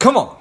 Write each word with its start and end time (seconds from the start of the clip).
Come 0.00 0.16
on. 0.16 0.34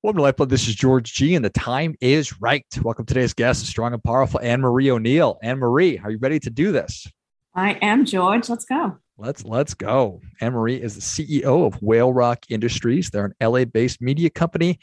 Welcome 0.00 0.18
to 0.18 0.22
Lifeblood. 0.22 0.48
This 0.48 0.68
is 0.68 0.76
George 0.76 1.12
G, 1.12 1.34
and 1.34 1.44
the 1.44 1.50
time 1.50 1.96
is 2.00 2.40
right. 2.40 2.64
Welcome 2.84 3.04
to 3.06 3.14
today's 3.14 3.34
guest, 3.34 3.66
strong 3.66 3.92
and 3.92 4.04
powerful 4.04 4.38
Anne 4.40 4.60
Marie 4.60 4.92
O'Neill. 4.92 5.40
Anne 5.42 5.58
Marie, 5.58 5.98
are 5.98 6.12
you 6.12 6.18
ready 6.18 6.38
to 6.38 6.50
do 6.50 6.70
this? 6.70 7.08
I 7.52 7.72
am, 7.82 8.04
George. 8.04 8.48
Let's 8.48 8.64
go. 8.64 8.96
Let's 9.18 9.44
let's 9.44 9.74
go. 9.74 10.20
Anne 10.40 10.52
Marie 10.52 10.80
is 10.80 10.94
the 10.94 11.00
CEO 11.00 11.66
of 11.66 11.82
Whale 11.82 12.12
Rock 12.12 12.44
Industries. 12.48 13.10
They're 13.10 13.24
an 13.24 13.34
LA-based 13.42 14.00
media 14.00 14.30
company 14.30 14.78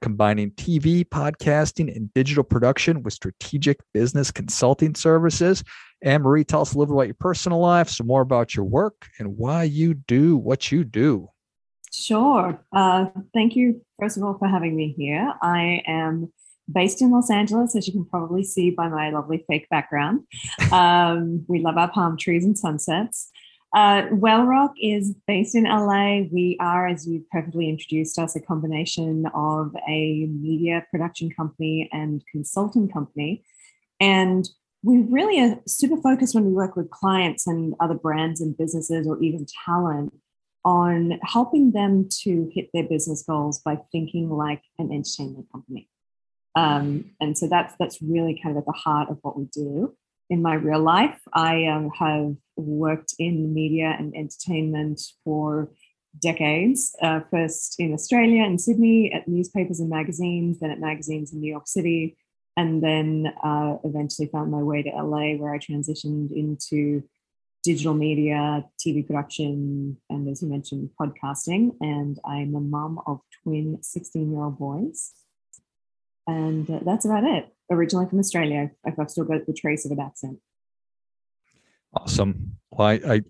combining 0.00 0.50
TV, 0.52 1.04
podcasting, 1.04 1.94
and 1.94 2.12
digital 2.14 2.44
production 2.44 3.02
with 3.02 3.14
strategic 3.14 3.78
business 3.92 4.30
consulting 4.30 4.94
services. 4.94 5.64
Anne 6.02 6.22
Marie, 6.22 6.44
tell 6.44 6.60
us 6.60 6.74
a 6.74 6.78
little 6.78 6.94
bit 6.94 6.98
about 6.98 7.08
your 7.08 7.16
personal 7.18 7.58
life, 7.58 7.88
some 7.88 8.06
more 8.06 8.20
about 8.20 8.54
your 8.54 8.64
work, 8.64 9.06
and 9.18 9.36
why 9.36 9.62
you 9.62 9.94
do 9.94 10.36
what 10.36 10.70
you 10.70 10.84
do. 10.84 11.28
Sure. 11.92 12.62
Uh, 12.72 13.06
thank 13.32 13.56
you, 13.56 13.80
first 13.98 14.16
of 14.16 14.22
all, 14.22 14.36
for 14.38 14.46
having 14.46 14.76
me 14.76 14.94
here. 14.96 15.32
I 15.42 15.82
am 15.86 16.32
based 16.70 17.00
in 17.00 17.10
Los 17.10 17.30
Angeles, 17.30 17.74
as 17.76 17.86
you 17.86 17.92
can 17.92 18.04
probably 18.04 18.44
see 18.44 18.70
by 18.70 18.88
my 18.88 19.10
lovely 19.10 19.44
fake 19.48 19.68
background. 19.70 20.20
Um, 20.72 21.44
we 21.48 21.60
love 21.60 21.76
our 21.76 21.90
palm 21.90 22.16
trees 22.18 22.44
and 22.44 22.58
sunsets. 22.58 23.30
Uh, 23.74 24.06
Whale 24.10 24.44
Rock 24.44 24.74
is 24.80 25.14
based 25.26 25.54
in 25.54 25.64
LA. 25.64 26.22
We 26.32 26.56
are, 26.60 26.86
as 26.86 27.06
you 27.06 27.24
perfectly 27.30 27.68
introduced 27.68 28.18
us, 28.18 28.36
a 28.36 28.40
combination 28.40 29.26
of 29.34 29.74
a 29.88 30.26
media 30.26 30.86
production 30.90 31.30
company 31.30 31.88
and 31.92 32.22
consulting 32.30 32.88
company. 32.88 33.44
And 34.00 34.48
we 34.82 34.98
really 34.98 35.40
are 35.40 35.60
super 35.66 36.00
focused 36.00 36.34
when 36.34 36.46
we 36.46 36.52
work 36.52 36.76
with 36.76 36.90
clients 36.90 37.46
and 37.46 37.74
other 37.80 37.94
brands 37.94 38.40
and 38.40 38.56
businesses 38.56 39.06
or 39.06 39.20
even 39.20 39.46
talent 39.64 40.14
on 40.64 41.18
helping 41.22 41.72
them 41.72 42.08
to 42.22 42.50
hit 42.54 42.70
their 42.72 42.84
business 42.84 43.22
goals 43.22 43.60
by 43.60 43.78
thinking 43.92 44.30
like 44.30 44.62
an 44.78 44.92
entertainment 44.92 45.46
company. 45.52 45.88
Um, 46.56 47.12
and 47.20 47.36
so 47.36 47.46
that's 47.46 47.74
that's 47.78 48.00
really 48.00 48.40
kind 48.42 48.56
of 48.56 48.62
at 48.62 48.66
the 48.66 48.72
heart 48.72 49.10
of 49.10 49.18
what 49.22 49.38
we 49.38 49.44
do. 49.46 49.94
In 50.30 50.42
my 50.42 50.54
real 50.54 50.80
life, 50.80 51.20
I 51.32 51.66
um, 51.66 51.90
have 51.90 52.34
worked 52.56 53.14
in 53.18 53.54
media 53.54 53.94
and 53.98 54.14
entertainment 54.16 55.00
for 55.24 55.70
decades. 56.20 56.94
Uh, 57.02 57.20
first 57.30 57.76
in 57.78 57.92
Australia 57.92 58.42
and 58.42 58.60
Sydney 58.60 59.12
at 59.12 59.28
newspapers 59.28 59.80
and 59.80 59.90
magazines, 59.90 60.60
then 60.60 60.70
at 60.70 60.80
magazines 60.80 61.32
in 61.32 61.40
New 61.40 61.50
York 61.50 61.68
City, 61.68 62.16
and 62.56 62.82
then 62.82 63.32
uh, 63.44 63.76
eventually 63.84 64.28
found 64.28 64.50
my 64.50 64.62
way 64.62 64.82
to 64.82 64.90
LA, 64.90 65.34
where 65.34 65.52
I 65.52 65.58
transitioned 65.58 66.32
into 66.34 67.02
digital 67.62 67.94
media, 67.94 68.64
TV 68.78 69.06
production, 69.06 69.96
and 70.08 70.28
as 70.28 70.40
you 70.40 70.48
mentioned, 70.48 70.88
podcasting. 70.98 71.76
And 71.80 72.18
I'm 72.24 72.54
a 72.54 72.60
mom 72.60 73.00
of 73.06 73.20
twin 73.42 73.82
16 73.82 74.30
year 74.30 74.42
old 74.42 74.58
boys. 74.58 75.12
And 76.26 76.68
uh, 76.70 76.80
that's 76.84 77.04
about 77.04 77.24
it. 77.24 77.52
Originally 77.70 78.08
from 78.08 78.20
Australia. 78.20 78.70
I've 78.86 79.10
still 79.10 79.24
got 79.24 79.46
the 79.46 79.52
trace 79.52 79.84
of 79.84 79.90
an 79.90 80.00
accent. 80.00 80.38
Awesome. 81.96 82.58
Well, 82.70 82.88
I, 82.88 82.92
I, 82.94 83.22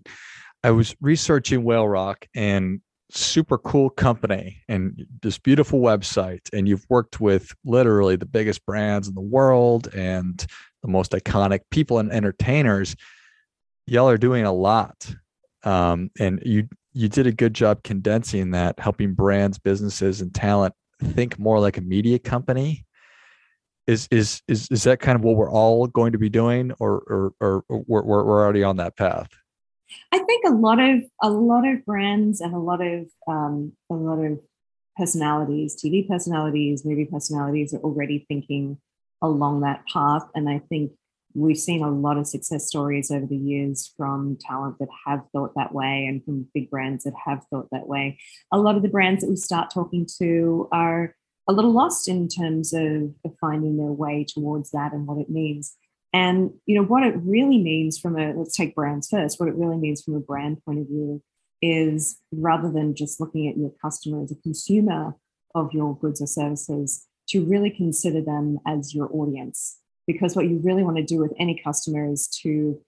I 0.63 0.71
was 0.71 0.95
researching 1.01 1.63
Whale 1.63 1.87
Rock 1.87 2.27
and 2.35 2.81
super 3.09 3.57
cool 3.57 3.89
company 3.89 4.63
and 4.67 5.05
this 5.21 5.37
beautiful 5.37 5.79
website 5.79 6.41
and 6.51 6.67
you've 6.67 6.85
worked 6.89 7.21
with 7.21 7.55
literally 7.63 8.17
the 8.17 8.25
biggest 8.25 8.65
brands 8.65 9.07
in 9.07 9.15
the 9.15 9.21
world 9.21 9.87
and 9.95 10.45
the 10.81 10.89
most 10.89 11.13
iconic 11.13 11.61
people 11.71 11.99
and 11.99 12.11
entertainers 12.11 12.97
y'all 13.85 14.09
are 14.09 14.17
doing 14.17 14.43
a 14.43 14.51
lot 14.51 15.15
um, 15.63 16.11
and 16.19 16.41
you 16.45 16.67
you 16.91 17.07
did 17.07 17.27
a 17.27 17.31
good 17.31 17.53
job 17.53 17.81
condensing 17.83 18.51
that 18.51 18.77
helping 18.77 19.13
brands 19.13 19.57
businesses 19.57 20.19
and 20.19 20.33
talent 20.33 20.73
think 21.01 21.39
more 21.39 21.61
like 21.61 21.77
a 21.77 21.81
media 21.81 22.19
company 22.19 22.85
is 23.87 24.07
is 24.11 24.41
is 24.47 24.67
is 24.69 24.83
that 24.83 24.99
kind 24.99 25.15
of 25.15 25.23
what 25.23 25.35
we're 25.35 25.51
all 25.51 25.87
going 25.87 26.11
to 26.11 26.17
be 26.17 26.29
doing 26.29 26.71
or 26.79 27.03
or, 27.07 27.33
or 27.39 27.63
we're, 27.69 28.03
we're 28.03 28.43
already 28.43 28.63
on 28.63 28.77
that 28.77 28.95
path 28.97 29.29
i 30.11 30.19
think 30.19 30.45
a 30.45 30.51
lot 30.51 30.79
of 30.79 31.01
a 31.23 31.29
lot 31.29 31.67
of 31.67 31.83
brands 31.85 32.41
and 32.41 32.53
a 32.53 32.59
lot 32.59 32.85
of 32.85 33.07
um, 33.27 33.71
a 33.89 33.93
lot 33.93 34.19
of 34.19 34.39
personalities 34.97 35.75
tv 35.81 36.07
personalities 36.07 36.83
movie 36.85 37.05
personalities 37.05 37.73
are 37.73 37.79
already 37.79 38.25
thinking 38.27 38.77
along 39.21 39.61
that 39.61 39.81
path 39.91 40.23
and 40.35 40.49
i 40.49 40.59
think 40.69 40.91
we've 41.37 41.57
seen 41.57 41.83
a 41.83 41.89
lot 41.89 42.17
of 42.17 42.25
success 42.25 42.65
stories 42.65 43.11
over 43.11 43.25
the 43.25 43.37
years 43.37 43.93
from 43.95 44.37
talent 44.41 44.79
that 44.79 44.87
have 45.05 45.21
thought 45.31 45.53
that 45.55 45.71
way 45.71 46.05
and 46.07 46.23
from 46.25 46.47
big 46.53 46.69
brands 46.71 47.03
that 47.03 47.13
have 47.25 47.45
thought 47.51 47.67
that 47.71 47.87
way. 47.87 48.17
A 48.51 48.57
lot 48.57 48.75
of 48.75 48.81
the 48.81 48.89
brands 48.89 49.21
that 49.21 49.29
we 49.29 49.35
start 49.35 49.69
talking 49.71 50.07
to 50.17 50.67
are 50.71 51.15
a 51.47 51.53
little 51.53 51.71
lost 51.71 52.07
in 52.07 52.27
terms 52.27 52.73
of, 52.73 53.13
of 53.25 53.35
finding 53.39 53.77
their 53.77 53.91
way 53.91 54.25
towards 54.27 54.71
that 54.71 54.93
and 54.93 55.07
what 55.07 55.17
it 55.17 55.29
means. 55.29 55.75
And 56.13 56.51
you 56.65 56.75
know 56.75 56.83
what 56.83 57.03
it 57.03 57.15
really 57.17 57.57
means 57.57 57.99
from 57.99 58.17
a 58.17 58.33
let's 58.33 58.55
take 58.55 58.75
brands 58.75 59.09
first. 59.09 59.39
What 59.39 59.49
it 59.49 59.55
really 59.55 59.77
means 59.77 60.01
from 60.01 60.15
a 60.15 60.19
brand 60.19 60.63
point 60.65 60.79
of 60.79 60.87
view 60.87 61.21
is 61.61 62.19
rather 62.31 62.71
than 62.71 62.95
just 62.95 63.19
looking 63.19 63.47
at 63.47 63.57
your 63.57 63.71
customer 63.81 64.23
as 64.23 64.31
a 64.31 64.35
consumer 64.35 65.15
of 65.55 65.73
your 65.73 65.97
goods 65.97 66.21
or 66.21 66.27
services, 66.27 67.07
to 67.29 67.43
really 67.43 67.69
consider 67.69 68.21
them 68.21 68.59
as 68.65 68.93
your 68.93 69.09
audience 69.11 69.79
because 70.07 70.35
what 70.35 70.47
you 70.47 70.59
really 70.63 70.83
want 70.83 70.97
to 70.97 71.03
do 71.03 71.19
with 71.19 71.33
any 71.37 71.59
customer 71.61 72.09
is 72.09 72.27
to 72.27 72.79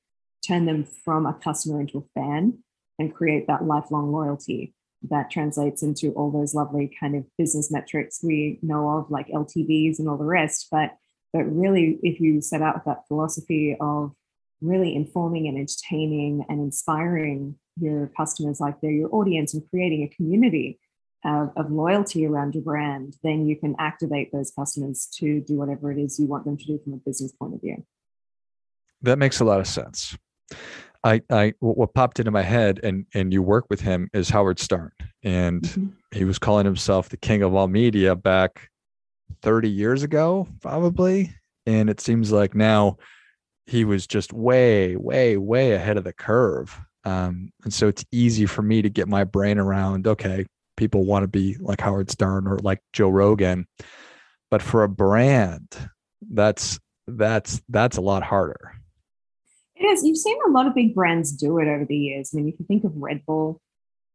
turn 0.47 0.65
them 0.65 0.85
from 0.85 1.25
a 1.25 1.33
customer 1.33 1.81
into 1.81 1.97
a 1.97 2.19
fan 2.19 2.57
and 2.97 3.13
create 3.13 3.47
that 3.47 3.65
lifelong 3.65 4.11
loyalty 4.11 4.73
that 5.03 5.31
translates 5.31 5.81
into 5.81 6.11
all 6.11 6.31
those 6.31 6.53
lovely 6.53 6.93
kind 6.99 7.15
of 7.15 7.25
business 7.37 7.71
metrics 7.71 8.19
we 8.23 8.59
know 8.61 8.89
of 8.97 9.09
like 9.09 9.27
ltvs 9.27 9.99
and 9.99 10.09
all 10.09 10.17
the 10.17 10.23
rest 10.23 10.67
but 10.71 10.91
but 11.31 11.43
really 11.43 11.99
if 12.03 12.19
you 12.19 12.41
set 12.41 12.61
out 12.61 12.75
with 12.75 12.85
that 12.85 13.07
philosophy 13.07 13.77
of 13.79 14.11
really 14.61 14.95
informing 14.95 15.47
and 15.47 15.57
entertaining 15.57 16.45
and 16.49 16.59
inspiring 16.59 17.55
your 17.79 18.11
customers 18.17 18.59
like 18.59 18.81
they're 18.81 18.91
your 18.91 19.13
audience 19.13 19.53
and 19.53 19.63
creating 19.69 20.03
a 20.03 20.15
community 20.15 20.79
of, 21.25 21.51
of 21.55 21.71
loyalty 21.71 22.25
around 22.25 22.55
your 22.55 22.63
brand, 22.63 23.15
then 23.23 23.45
you 23.45 23.55
can 23.55 23.75
activate 23.79 24.31
those 24.31 24.51
customers 24.51 25.07
to 25.15 25.41
do 25.41 25.55
whatever 25.55 25.91
it 25.91 25.99
is 25.99 26.19
you 26.19 26.27
want 26.27 26.45
them 26.45 26.57
to 26.57 26.65
do 26.65 26.79
from 26.83 26.93
a 26.93 26.97
business 26.97 27.31
point 27.33 27.53
of 27.53 27.61
view. 27.61 27.83
That 29.01 29.17
makes 29.17 29.39
a 29.39 29.45
lot 29.45 29.59
of 29.59 29.67
sense. 29.67 30.17
I, 31.03 31.21
I 31.29 31.53
what 31.59 31.93
popped 31.93 32.19
into 32.19 32.31
my 32.31 32.41
head 32.41 32.79
and 32.83 33.05
and 33.13 33.31
you 33.31 33.41
work 33.41 33.65
with 33.69 33.81
him 33.81 34.09
is 34.13 34.29
Howard 34.29 34.59
Stern 34.59 34.91
and 35.23 35.61
mm-hmm. 35.61 35.87
he 36.11 36.25
was 36.25 36.39
calling 36.39 36.65
himself 36.65 37.09
the 37.09 37.17
king 37.17 37.41
of 37.41 37.55
all 37.55 37.67
media 37.67 38.15
back 38.15 38.69
30 39.41 39.69
years 39.69 40.03
ago 40.03 40.47
probably 40.61 41.33
and 41.65 41.89
it 41.89 42.01
seems 42.01 42.31
like 42.31 42.53
now 42.55 42.97
he 43.65 43.85
was 43.85 44.07
just 44.07 44.33
way 44.33 44.95
way 44.97 45.37
way 45.37 45.71
ahead 45.73 45.97
of 45.97 46.03
the 46.03 46.13
curve 46.13 46.79
um, 47.05 47.51
and 47.63 47.73
so 47.73 47.87
it's 47.87 48.03
easy 48.11 48.45
for 48.45 48.61
me 48.61 48.81
to 48.81 48.89
get 48.89 49.07
my 49.07 49.23
brain 49.23 49.57
around 49.57 50.05
okay 50.05 50.45
people 50.79 51.03
want 51.03 51.23
to 51.23 51.27
be 51.27 51.57
like 51.59 51.81
Howard 51.81 52.09
Stern 52.09 52.47
or 52.47 52.57
like 52.59 52.79
Joe 52.93 53.09
Rogan. 53.09 53.67
But 54.49 54.63
for 54.63 54.83
a 54.83 54.89
brand, 54.89 55.67
that's 56.31 56.79
that's 57.05 57.61
that's 57.69 57.97
a 57.97 58.01
lot 58.01 58.23
harder. 58.23 58.71
It 59.79 59.85
is. 59.85 60.03
You've 60.03 60.17
seen 60.17 60.37
a 60.45 60.51
lot 60.51 60.67
of 60.67 60.75
big 60.75 60.93
brands 60.93 61.31
do 61.31 61.57
it 61.59 61.67
over 61.67 61.85
the 61.85 61.97
years. 61.97 62.31
I 62.33 62.37
mean, 62.37 62.49
if 62.49 62.59
you 62.59 62.65
think 62.65 62.83
of 62.83 62.95
Red 62.97 63.25
Bull, 63.25 63.61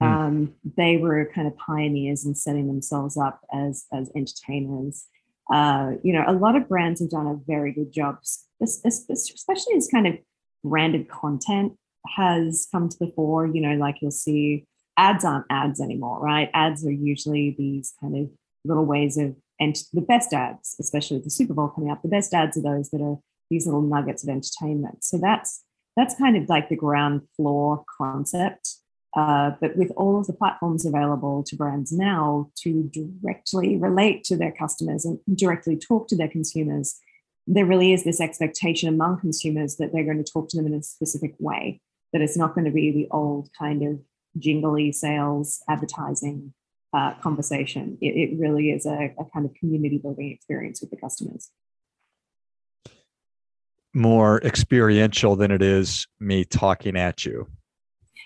mm. 0.02 0.06
um, 0.06 0.54
they 0.76 0.98
were 0.98 1.30
kind 1.34 1.46
of 1.46 1.56
pioneers 1.56 2.26
in 2.26 2.34
setting 2.34 2.66
themselves 2.66 3.16
up 3.16 3.40
as 3.52 3.86
as 3.92 4.10
entertainers. 4.14 5.06
Uh, 5.52 5.92
you 6.02 6.12
know, 6.12 6.24
a 6.26 6.32
lot 6.32 6.54
of 6.54 6.68
brands 6.68 7.00
have 7.00 7.10
done 7.10 7.26
a 7.26 7.40
very 7.46 7.72
good 7.72 7.92
job, 7.92 8.18
especially 8.62 9.74
as 9.76 9.88
kind 9.88 10.06
of 10.06 10.14
branded 10.62 11.08
content 11.08 11.74
has 12.16 12.68
come 12.70 12.88
to 12.88 12.98
the 12.98 13.12
fore. 13.16 13.46
You 13.46 13.62
know, 13.62 13.74
like 13.76 13.96
you'll 14.02 14.10
see 14.10 14.66
ads 14.98 15.24
aren't 15.24 15.46
ads 15.50 15.80
anymore, 15.80 16.20
right? 16.20 16.50
Ads 16.52 16.86
are 16.86 16.92
usually 16.92 17.54
these 17.56 17.94
kind 18.00 18.16
of 18.16 18.30
little 18.64 18.84
ways 18.84 19.16
of, 19.16 19.34
and 19.58 19.76
the 19.92 20.00
best 20.00 20.32
ads, 20.32 20.76
especially 20.78 21.16
with 21.16 21.24
the 21.24 21.30
Super 21.30 21.54
Bowl 21.54 21.68
coming 21.68 21.90
up, 21.90 22.02
the 22.02 22.08
best 22.08 22.34
ads 22.34 22.56
are 22.56 22.62
those 22.62 22.90
that 22.90 23.00
are 23.00 23.18
these 23.50 23.66
little 23.66 23.82
nuggets 23.82 24.22
of 24.22 24.30
entertainment. 24.30 25.04
So 25.04 25.18
that's 25.18 25.62
that's 25.96 26.16
kind 26.16 26.36
of 26.36 26.48
like 26.48 26.68
the 26.68 26.76
ground 26.76 27.22
floor 27.36 27.84
concept. 27.98 28.76
Uh, 29.16 29.52
but 29.60 29.76
with 29.76 29.92
all 29.96 30.18
of 30.18 30.26
the 30.26 30.32
platforms 30.32 30.84
available 30.84 31.44
to 31.44 31.54
brands 31.54 31.92
now 31.92 32.50
to 32.56 32.90
directly 32.92 33.76
relate 33.76 34.24
to 34.24 34.36
their 34.36 34.50
customers 34.50 35.04
and 35.04 35.20
directly 35.36 35.76
talk 35.76 36.08
to 36.08 36.16
their 36.16 36.28
consumers, 36.28 36.98
there 37.46 37.64
really 37.64 37.92
is 37.92 38.02
this 38.02 38.20
expectation 38.20 38.88
among 38.88 39.20
consumers 39.20 39.76
that 39.76 39.92
they're 39.92 40.04
going 40.04 40.22
to 40.22 40.32
talk 40.32 40.48
to 40.48 40.56
them 40.56 40.66
in 40.66 40.74
a 40.74 40.82
specific 40.82 41.34
way, 41.38 41.80
that 42.12 42.22
it's 42.22 42.36
not 42.36 42.54
going 42.56 42.64
to 42.64 42.72
be 42.72 42.90
the 42.90 43.06
old 43.12 43.50
kind 43.56 43.84
of 43.84 44.00
jingly 44.38 44.90
sales 44.90 45.62
advertising 45.68 46.52
uh, 46.92 47.14
conversation. 47.20 47.98
It, 48.00 48.30
it, 48.30 48.38
really 48.38 48.70
is 48.70 48.86
a, 48.86 49.14
a 49.18 49.24
kind 49.32 49.46
of 49.46 49.54
community 49.54 49.98
building 49.98 50.30
experience 50.30 50.80
with 50.80 50.90
the 50.90 50.96
customers. 50.96 51.50
More 53.94 54.40
experiential 54.42 55.36
than 55.36 55.50
it 55.50 55.62
is 55.62 56.06
me 56.20 56.44
talking 56.44 56.96
at 56.96 57.24
you. 57.24 57.46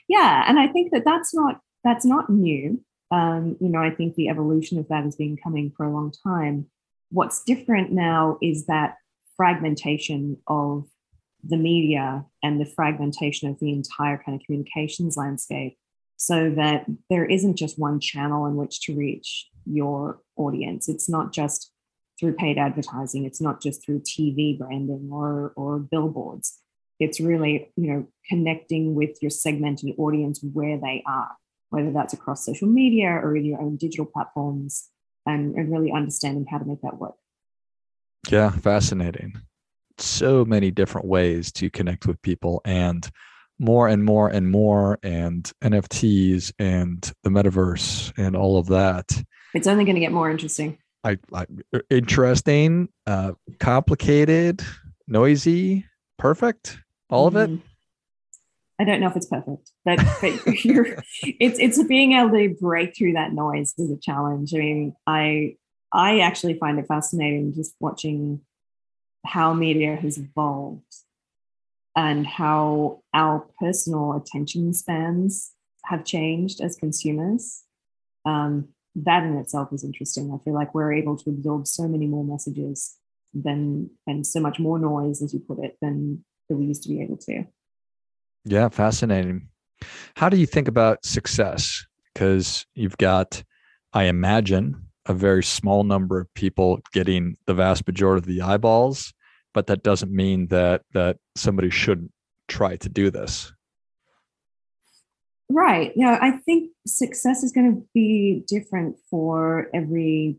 Yeah, 0.08 0.44
and 0.48 0.58
I 0.58 0.68
think 0.68 0.92
that 0.92 1.04
that's 1.04 1.34
not 1.34 1.60
that's 1.84 2.04
not 2.04 2.30
new. 2.30 2.82
Um, 3.10 3.56
you 3.60 3.68
know, 3.68 3.80
I 3.80 3.90
think 3.90 4.14
the 4.14 4.28
evolution 4.28 4.78
of 4.78 4.88
that 4.88 5.04
has 5.04 5.16
been 5.16 5.36
coming 5.42 5.72
for 5.76 5.86
a 5.86 5.92
long 5.92 6.12
time. 6.26 6.66
What's 7.10 7.42
different 7.44 7.92
now 7.92 8.38
is 8.42 8.66
that 8.66 8.96
fragmentation 9.36 10.38
of 10.46 10.86
the 11.44 11.56
media 11.56 12.24
and 12.42 12.60
the 12.60 12.66
fragmentation 12.66 13.48
of 13.48 13.58
the 13.60 13.72
entire 13.72 14.18
kind 14.18 14.38
of 14.38 14.44
communications 14.44 15.16
landscape 15.16 15.78
so 16.16 16.50
that 16.50 16.84
there 17.08 17.24
isn't 17.24 17.56
just 17.56 17.78
one 17.78 18.00
channel 18.00 18.44
in 18.46 18.56
which 18.56 18.80
to 18.80 18.96
reach 18.96 19.48
your 19.64 20.20
audience. 20.36 20.88
It's 20.88 21.08
not 21.08 21.32
just 21.32 21.70
through 22.18 22.34
paid 22.34 22.58
advertising, 22.58 23.24
it's 23.24 23.40
not 23.40 23.62
just 23.62 23.84
through 23.84 24.00
TV 24.00 24.58
branding 24.58 25.08
or, 25.12 25.52
or 25.56 25.78
billboards. 25.78 26.58
It's 26.98 27.20
really, 27.20 27.70
you 27.76 27.92
know, 27.92 28.06
connecting 28.28 28.94
with 28.94 29.18
your 29.22 29.30
segmented 29.30 29.94
audience 29.98 30.40
where 30.52 30.78
they 30.78 31.02
are, 31.06 31.30
whether 31.70 31.92
that's 31.92 32.12
across 32.12 32.44
social 32.44 32.68
media 32.68 33.08
or 33.08 33.36
in 33.36 33.44
your 33.44 33.60
own 33.60 33.76
digital 33.76 34.06
platforms, 34.06 34.88
and, 35.26 35.54
and 35.54 35.70
really 35.70 35.92
understanding 35.92 36.46
how 36.50 36.58
to 36.58 36.64
make 36.64 36.80
that 36.82 36.98
work. 36.98 37.14
Yeah, 38.30 38.50
fascinating. 38.50 39.40
So 39.98 40.44
many 40.44 40.70
different 40.70 41.06
ways 41.06 41.52
to 41.52 41.70
connect 41.70 42.06
with 42.06 42.20
people 42.22 42.60
and 42.64 43.08
more 43.58 43.88
and 43.88 44.04
more 44.04 44.28
and 44.28 44.50
more 44.50 44.98
and 45.02 45.50
NFTs 45.62 46.52
and 46.58 47.10
the 47.22 47.30
metaverse 47.30 48.12
and 48.16 48.36
all 48.36 48.58
of 48.58 48.66
that. 48.68 49.22
It's 49.54 49.66
only 49.66 49.84
going 49.84 49.96
to 49.96 50.00
get 50.00 50.12
more 50.12 50.30
interesting. 50.30 50.78
I, 51.04 51.18
I 51.32 51.46
interesting, 51.90 52.88
uh, 53.06 53.32
complicated, 53.60 54.62
noisy, 55.06 55.84
perfect, 56.18 56.78
all 57.10 57.28
mm-hmm. 57.28 57.36
of 57.36 57.42
it. 57.42 57.52
Mm-hmm. 57.52 57.64
I 58.80 58.84
don't 58.84 59.00
know 59.00 59.08
if 59.08 59.16
it's 59.16 59.26
perfect, 59.26 59.72
but, 59.84 59.98
but 60.20 60.46
you're, 60.64 61.02
it's 61.22 61.58
it's 61.58 61.82
being 61.84 62.12
able 62.12 62.30
to 62.30 62.54
break 62.60 62.96
through 62.96 63.14
that 63.14 63.32
noise 63.32 63.74
is 63.76 63.90
a 63.90 63.96
challenge. 63.96 64.54
I 64.54 64.58
mean, 64.58 64.94
I 65.06 65.56
I 65.92 66.20
actually 66.20 66.54
find 66.54 66.78
it 66.78 66.86
fascinating 66.86 67.54
just 67.54 67.74
watching 67.80 68.40
how 69.26 69.52
media 69.52 69.96
has 69.96 70.18
evolved 70.18 70.94
and 71.96 72.26
how 72.26 73.02
our 73.12 73.44
personal 73.58 74.12
attention 74.12 74.72
spans 74.72 75.52
have 75.84 76.04
changed 76.04 76.60
as 76.60 76.76
consumers. 76.76 77.64
Um, 78.24 78.68
that 79.04 79.24
in 79.24 79.36
itself 79.36 79.72
is 79.72 79.84
interesting. 79.84 80.32
I 80.32 80.42
feel 80.44 80.54
like 80.54 80.74
we're 80.74 80.92
able 80.92 81.16
to 81.16 81.30
absorb 81.30 81.66
so 81.66 81.86
many 81.88 82.06
more 82.06 82.24
messages 82.24 82.96
than 83.34 83.90
and 84.06 84.26
so 84.26 84.40
much 84.40 84.58
more 84.58 84.78
noise, 84.78 85.22
as 85.22 85.32
you 85.32 85.40
put 85.40 85.58
it, 85.62 85.76
than, 85.80 86.24
we 86.50 86.64
used 86.64 86.82
to 86.84 86.88
be 86.88 87.02
able 87.02 87.18
to. 87.18 87.44
Yeah, 88.46 88.70
fascinating. 88.70 89.48
How 90.16 90.30
do 90.30 90.38
you 90.38 90.46
think 90.46 90.66
about 90.66 91.04
success? 91.04 91.84
Because 92.14 92.64
you've 92.74 92.96
got, 92.96 93.42
I 93.92 94.04
imagine, 94.04 94.86
a 95.04 95.12
very 95.12 95.44
small 95.44 95.84
number 95.84 96.18
of 96.20 96.32
people 96.32 96.80
getting 96.94 97.36
the 97.46 97.52
vast 97.52 97.86
majority 97.86 98.18
of 98.18 98.26
the 98.26 98.40
eyeballs 98.40 99.12
but 99.54 99.66
that 99.66 99.82
doesn't 99.82 100.12
mean 100.12 100.46
that 100.48 100.82
that 100.92 101.16
somebody 101.36 101.70
shouldn't 101.70 102.12
try 102.46 102.76
to 102.76 102.88
do 102.88 103.10
this 103.10 103.52
right 105.50 105.92
yeah 105.96 106.18
i 106.20 106.30
think 106.30 106.70
success 106.86 107.42
is 107.42 107.52
going 107.52 107.74
to 107.74 107.86
be 107.94 108.44
different 108.46 108.96
for 109.10 109.68
every 109.74 110.36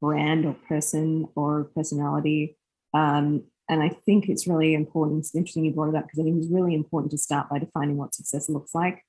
brand 0.00 0.44
or 0.44 0.54
person 0.68 1.26
or 1.36 1.64
personality 1.74 2.56
um, 2.94 3.42
and 3.68 3.82
i 3.82 3.88
think 3.88 4.28
it's 4.28 4.46
really 4.46 4.74
important 4.74 5.20
it's 5.20 5.34
interesting 5.34 5.64
you 5.64 5.72
brought 5.72 5.88
it 5.90 5.96
up 5.96 6.04
because 6.04 6.20
i 6.20 6.22
think 6.22 6.38
it's 6.38 6.52
really 6.52 6.74
important 6.74 7.10
to 7.10 7.18
start 7.18 7.48
by 7.48 7.58
defining 7.58 7.96
what 7.96 8.14
success 8.14 8.48
looks 8.48 8.74
like 8.74 9.04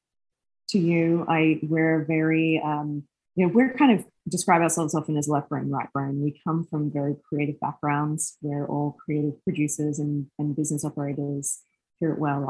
to 0.69 0.77
you 0.79 1.25
i 1.27 1.59
we're 1.63 2.05
very 2.05 2.61
um, 2.63 3.03
you 3.35 3.45
know, 3.47 3.53
we're 3.53 3.73
kind 3.73 3.97
of 3.97 4.05
describe 4.27 4.61
ourselves 4.61 4.93
often 4.93 5.17
as 5.17 5.27
left 5.27 5.49
brain, 5.49 5.69
right 5.69 5.91
brain. 5.93 6.21
We 6.21 6.39
come 6.45 6.65
from 6.65 6.91
very 6.91 7.15
creative 7.27 7.59
backgrounds. 7.59 8.37
We're 8.41 8.67
all 8.67 8.97
creative 9.03 9.41
producers 9.43 9.99
and, 9.99 10.27
and 10.37 10.55
business 10.55 10.83
operators 10.83 11.61
here 11.99 12.11
at 12.11 12.19
Whale 12.19 12.41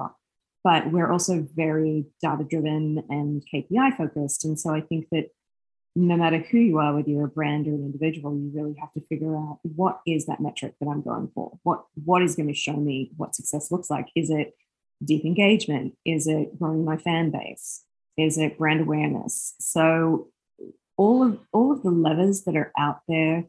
But 0.63 0.91
we're 0.91 1.11
also 1.11 1.47
very 1.55 2.05
data 2.21 2.43
driven 2.43 3.03
and 3.09 3.43
KPI 3.51 3.97
focused. 3.97 4.45
And 4.45 4.59
so 4.59 4.73
I 4.73 4.81
think 4.81 5.07
that 5.11 5.29
no 5.95 6.15
matter 6.15 6.37
who 6.37 6.57
you 6.57 6.77
are, 6.77 6.95
whether 6.95 7.09
you're 7.09 7.25
a 7.25 7.29
brand 7.29 7.67
or 7.67 7.71
an 7.71 7.83
individual, 7.83 8.35
you 8.35 8.51
really 8.53 8.75
have 8.79 8.93
to 8.93 9.01
figure 9.01 9.35
out 9.35 9.59
what 9.63 9.99
is 10.07 10.25
that 10.27 10.39
metric 10.39 10.75
that 10.79 10.87
I'm 10.87 11.01
going 11.01 11.29
for? 11.35 11.57
What 11.63 11.83
what 12.05 12.21
is 12.21 12.35
going 12.35 12.47
to 12.47 12.53
show 12.53 12.73
me 12.73 13.11
what 13.17 13.35
success 13.35 13.71
looks 13.71 13.89
like? 13.89 14.07
Is 14.15 14.29
it 14.29 14.55
deep 15.03 15.25
engagement? 15.25 15.95
Is 16.05 16.27
it 16.27 16.57
growing 16.57 16.85
my 16.85 16.97
fan 16.97 17.31
base? 17.31 17.83
Is 18.17 18.37
it 18.37 18.57
brand 18.57 18.81
awareness? 18.81 19.55
So 19.59 20.29
all 20.95 21.23
of 21.23 21.39
all 21.51 21.73
of 21.73 21.83
the 21.83 21.91
levers 21.91 22.43
that 22.43 22.55
are 22.55 22.71
out 22.77 23.01
there 23.07 23.45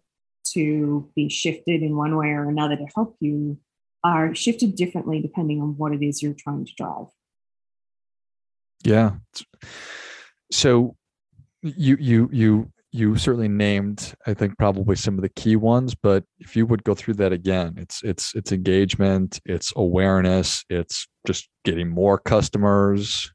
to 0.53 1.09
be 1.15 1.29
shifted 1.29 1.83
in 1.83 1.97
one 1.97 2.17
way 2.17 2.29
or 2.29 2.49
another 2.49 2.77
to 2.77 2.87
help 2.95 3.17
you 3.21 3.59
are 4.05 4.35
shifted 4.35 4.77
differently 4.77 5.21
depending 5.21 5.61
on 5.61 5.77
what 5.77 5.93
it 5.93 6.03
is 6.03 6.23
you're 6.23 6.35
trying 6.35 6.65
to 6.65 6.73
drive. 6.77 7.07
Yeah. 8.85 9.13
So 10.51 10.97
you 11.63 11.97
you 12.01 12.29
you 12.33 12.73
you 12.91 13.17
certainly 13.17 13.49
named 13.49 14.15
I 14.27 14.35
think 14.35 14.59
probably 14.59 14.97
some 14.97 15.15
of 15.15 15.23
the 15.23 15.29
key 15.29 15.57
ones, 15.57 15.95
but 15.95 16.25
if 16.41 16.57
you 16.57 16.67
would 16.67 16.85
go 16.85 16.95
through 16.95 17.15
that 17.15 17.33
again, 17.33 17.75
it's 17.77 18.03
it's 18.03 18.35
it's 18.35 18.53
engagement, 18.53 19.41
it's 19.45 19.73
awareness, 19.77 20.65
it's 20.69 21.07
just 21.27 21.49
getting 21.65 21.89
more 21.89 22.19
customers. 22.19 23.33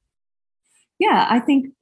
Yeah, 0.99 1.27
I 1.29 1.39
think 1.39 1.73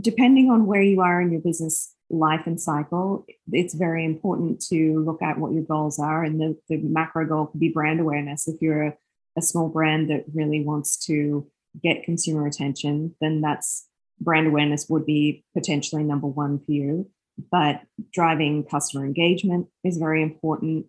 depending 0.00 0.50
on 0.50 0.66
where 0.66 0.82
you 0.82 1.00
are 1.00 1.20
in 1.20 1.30
your 1.30 1.40
business 1.40 1.95
life 2.10 2.46
and 2.46 2.60
cycle, 2.60 3.26
it's 3.52 3.74
very 3.74 4.04
important 4.04 4.60
to 4.68 5.00
look 5.04 5.22
at 5.22 5.38
what 5.38 5.52
your 5.52 5.64
goals 5.64 5.98
are. 5.98 6.22
And 6.22 6.40
the, 6.40 6.56
the 6.68 6.78
macro 6.78 7.26
goal 7.26 7.46
could 7.46 7.60
be 7.60 7.68
brand 7.70 8.00
awareness. 8.00 8.46
If 8.46 8.60
you're 8.60 8.82
a, 8.82 8.96
a 9.36 9.42
small 9.42 9.68
brand 9.68 10.10
that 10.10 10.24
really 10.32 10.64
wants 10.64 10.96
to 11.06 11.46
get 11.82 12.04
consumer 12.04 12.46
attention, 12.46 13.14
then 13.20 13.40
that's 13.40 13.88
brand 14.20 14.46
awareness 14.46 14.86
would 14.88 15.04
be 15.04 15.44
potentially 15.54 16.02
number 16.02 16.26
one 16.26 16.58
for 16.58 16.72
you. 16.72 17.10
But 17.50 17.82
driving 18.12 18.64
customer 18.64 19.04
engagement 19.04 19.68
is 19.84 19.98
very 19.98 20.22
important. 20.22 20.86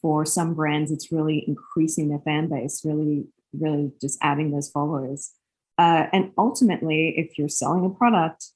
For 0.00 0.24
some 0.24 0.54
brands, 0.54 0.92
it's 0.92 1.10
really 1.10 1.44
increasing 1.48 2.08
their 2.08 2.20
fan 2.20 2.48
base, 2.48 2.82
really, 2.84 3.26
really 3.52 3.90
just 4.00 4.16
adding 4.22 4.52
those 4.52 4.70
followers. 4.70 5.32
Uh, 5.76 6.06
and 6.12 6.30
ultimately, 6.38 7.14
if 7.16 7.36
you're 7.36 7.48
selling 7.48 7.84
a 7.84 7.90
product 7.90 8.46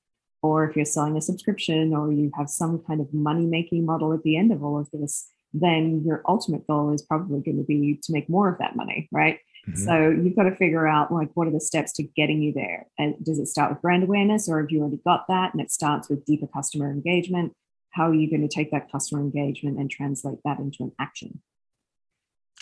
or 0.43 0.69
if 0.69 0.77
you're 0.77 0.85
selling 0.85 1.17
a 1.17 1.21
subscription 1.21 1.95
or 1.95 2.13
you 2.13 2.31
have 2.37 2.51
some 2.51 2.83
kind 2.87 3.01
of 3.01 3.13
money 3.15 3.47
making 3.47 3.87
model 3.87 4.13
at 4.13 4.23
the 4.23 4.37
end 4.37 4.53
of 4.53 4.63
all 4.63 4.79
of 4.79 4.91
this, 4.93 5.29
then 5.55 6.03
your 6.05 6.23
ultimate 6.27 6.67
goal 6.67 6.93
is 6.93 7.03
probably 7.03 7.41
going 7.41 7.59
to 7.59 7.65
be 7.65 7.99
to 8.03 8.13
make 8.13 8.29
more 8.29 8.49
of 8.49 8.59
that 8.59 8.75
money, 8.75 9.09
right? 9.13 9.39
Mm-hmm. 9.69 9.85
So 9.85 10.11
you've 10.11 10.35
got 10.35 10.45
to 10.45 10.57
figure 10.57 10.87
out 10.87 11.13
like 11.13 11.31
what 11.35 11.47
are 11.47 11.53
the 11.53 11.61
steps 11.61 11.93
to 11.95 12.03
getting 12.03 12.43
you 12.43 12.53
there. 12.53 12.87
And 12.99 13.15
does 13.25 13.39
it 13.39 13.47
start 13.47 13.71
with 13.71 13.83
brand 13.83 14.03
awareness 14.03 14.49
or 14.49 14.61
have 14.61 14.71
you 14.71 14.81
already 14.81 15.01
got 15.05 15.27
that 15.29 15.53
and 15.53 15.63
it 15.63 15.71
starts 15.71 16.09
with 16.09 16.25
deeper 16.25 16.49
customer 16.49 16.91
engagement? 16.91 17.55
How 17.91 18.09
are 18.09 18.15
you 18.15 18.29
going 18.29 18.47
to 18.47 18.55
take 18.55 18.71
that 18.73 18.91
customer 18.91 19.21
engagement 19.21 19.79
and 19.79 19.91
translate 19.91 20.39
that 20.45 20.59
into 20.59 20.85
an 20.85 20.93
action? 20.99 21.43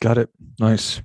Got 0.00 0.18
it. 0.18 0.30
Nice. 0.58 1.00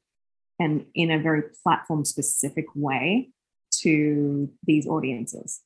and 0.58 0.86
in 0.94 1.10
a 1.10 1.18
very 1.18 1.42
platform 1.62 2.06
specific 2.06 2.64
way 2.74 3.28
to 3.82 4.50
these 4.64 4.86
audiences. 4.86 5.62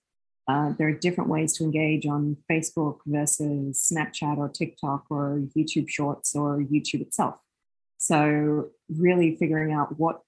Uh, 0.48 0.72
there 0.76 0.88
are 0.88 0.92
different 0.92 1.30
ways 1.30 1.56
to 1.56 1.64
engage 1.64 2.04
on 2.04 2.36
Facebook 2.50 2.98
versus 3.06 3.90
Snapchat 3.92 4.38
or 4.38 4.48
TikTok 4.48 5.04
or 5.08 5.40
YouTube 5.56 5.88
Shorts 5.88 6.34
or 6.34 6.58
YouTube 6.58 7.00
itself. 7.00 7.36
So, 7.98 8.70
really 8.88 9.36
figuring 9.36 9.72
out 9.72 9.98
what 9.98 10.22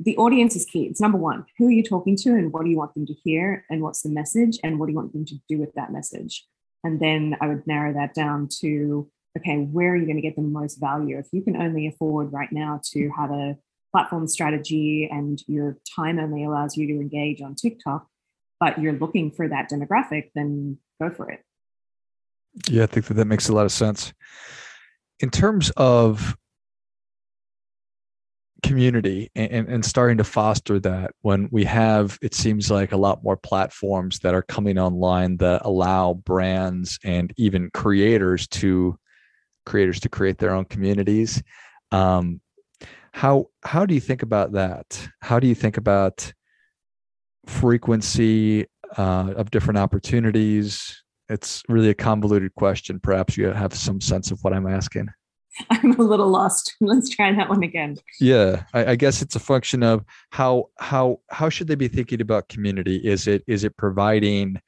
the 0.00 0.16
audience 0.16 0.56
is 0.56 0.64
key. 0.64 0.84
It's 0.84 1.00
number 1.00 1.18
one 1.18 1.44
who 1.58 1.68
are 1.68 1.70
you 1.70 1.82
talking 1.82 2.16
to 2.16 2.30
and 2.30 2.52
what 2.52 2.64
do 2.64 2.70
you 2.70 2.76
want 2.76 2.94
them 2.94 3.06
to 3.06 3.12
hear 3.12 3.64
and 3.70 3.82
what's 3.82 4.02
the 4.02 4.08
message 4.08 4.58
and 4.64 4.78
what 4.78 4.86
do 4.86 4.92
you 4.92 4.96
want 4.96 5.12
them 5.12 5.26
to 5.26 5.34
do 5.48 5.58
with 5.58 5.74
that 5.74 5.92
message? 5.92 6.46
And 6.82 6.98
then 6.98 7.36
I 7.40 7.46
would 7.46 7.66
narrow 7.66 7.92
that 7.92 8.14
down 8.14 8.48
to 8.60 9.10
okay, 9.38 9.58
where 9.58 9.92
are 9.92 9.96
you 9.96 10.06
going 10.06 10.16
to 10.16 10.22
get 10.22 10.34
the 10.34 10.42
most 10.42 10.80
value? 10.80 11.18
If 11.18 11.28
you 11.32 11.42
can 11.42 11.56
only 11.56 11.86
afford 11.86 12.32
right 12.32 12.50
now 12.50 12.80
to 12.92 13.10
have 13.16 13.30
a 13.30 13.56
platform 13.90 14.26
strategy 14.26 15.08
and 15.10 15.42
your 15.46 15.78
time 15.96 16.18
only 16.18 16.44
allows 16.44 16.76
you 16.76 16.86
to 16.86 16.94
engage 16.94 17.42
on 17.42 17.54
TikTok, 17.54 18.06
but 18.58 18.78
you're 18.78 18.92
looking 18.92 19.30
for 19.30 19.48
that 19.48 19.70
demographic, 19.70 20.30
then 20.34 20.78
go 21.00 21.10
for 21.10 21.30
it. 21.30 21.44
Yeah, 22.68 22.84
I 22.84 22.86
think 22.86 23.06
that 23.06 23.14
that 23.14 23.26
makes 23.26 23.48
a 23.48 23.52
lot 23.52 23.66
of 23.66 23.72
sense. 23.72 24.12
In 25.20 25.30
terms 25.30 25.70
of 25.76 26.36
community 28.62 29.30
and, 29.34 29.68
and 29.68 29.84
starting 29.84 30.18
to 30.18 30.24
foster 30.24 30.78
that 30.78 31.12
when 31.22 31.48
we 31.50 31.64
have 31.64 32.18
it 32.20 32.34
seems 32.34 32.70
like 32.70 32.92
a 32.92 32.96
lot 32.96 33.22
more 33.22 33.36
platforms 33.36 34.18
that 34.18 34.34
are 34.34 34.42
coming 34.42 34.78
online 34.78 35.36
that 35.38 35.62
allow 35.64 36.14
brands 36.14 36.98
and 37.02 37.32
even 37.36 37.70
creators 37.72 38.46
to 38.46 38.98
creators 39.64 40.00
to 40.00 40.08
create 40.08 40.38
their 40.38 40.54
own 40.54 40.64
communities 40.66 41.42
um, 41.92 42.40
how 43.12 43.46
how 43.64 43.86
do 43.86 43.94
you 43.94 44.00
think 44.00 44.22
about 44.22 44.52
that? 44.52 45.08
How 45.20 45.40
do 45.40 45.46
you 45.46 45.54
think 45.54 45.76
about 45.76 46.32
frequency 47.46 48.66
uh, 48.96 49.34
of 49.36 49.50
different 49.50 49.78
opportunities? 49.78 51.02
It's 51.28 51.62
really 51.68 51.90
a 51.90 51.94
convoluted 51.94 52.54
question. 52.54 53.00
Perhaps 53.00 53.36
you 53.36 53.46
have 53.48 53.74
some 53.74 54.00
sense 54.00 54.30
of 54.30 54.40
what 54.42 54.52
i'm 54.52 54.66
asking. 54.66 55.08
I'm 55.70 55.92
a 55.98 56.02
little 56.02 56.28
lost. 56.28 56.76
Let's 56.80 57.08
try 57.08 57.32
that 57.32 57.48
one 57.48 57.62
again. 57.62 57.96
Yeah 58.20 58.64
I, 58.72 58.92
I 58.92 58.96
guess 58.96 59.22
it's 59.22 59.36
a 59.36 59.40
function 59.40 59.82
of 59.82 60.04
how 60.30 60.66
how 60.78 61.20
how 61.30 61.48
should 61.48 61.68
they 61.68 61.74
be 61.74 61.88
thinking 61.88 62.20
about 62.20 62.48
community? 62.48 62.96
Is 62.96 63.26
it 63.26 63.42
is 63.46 63.64
it 63.64 63.76
providing 63.76 64.60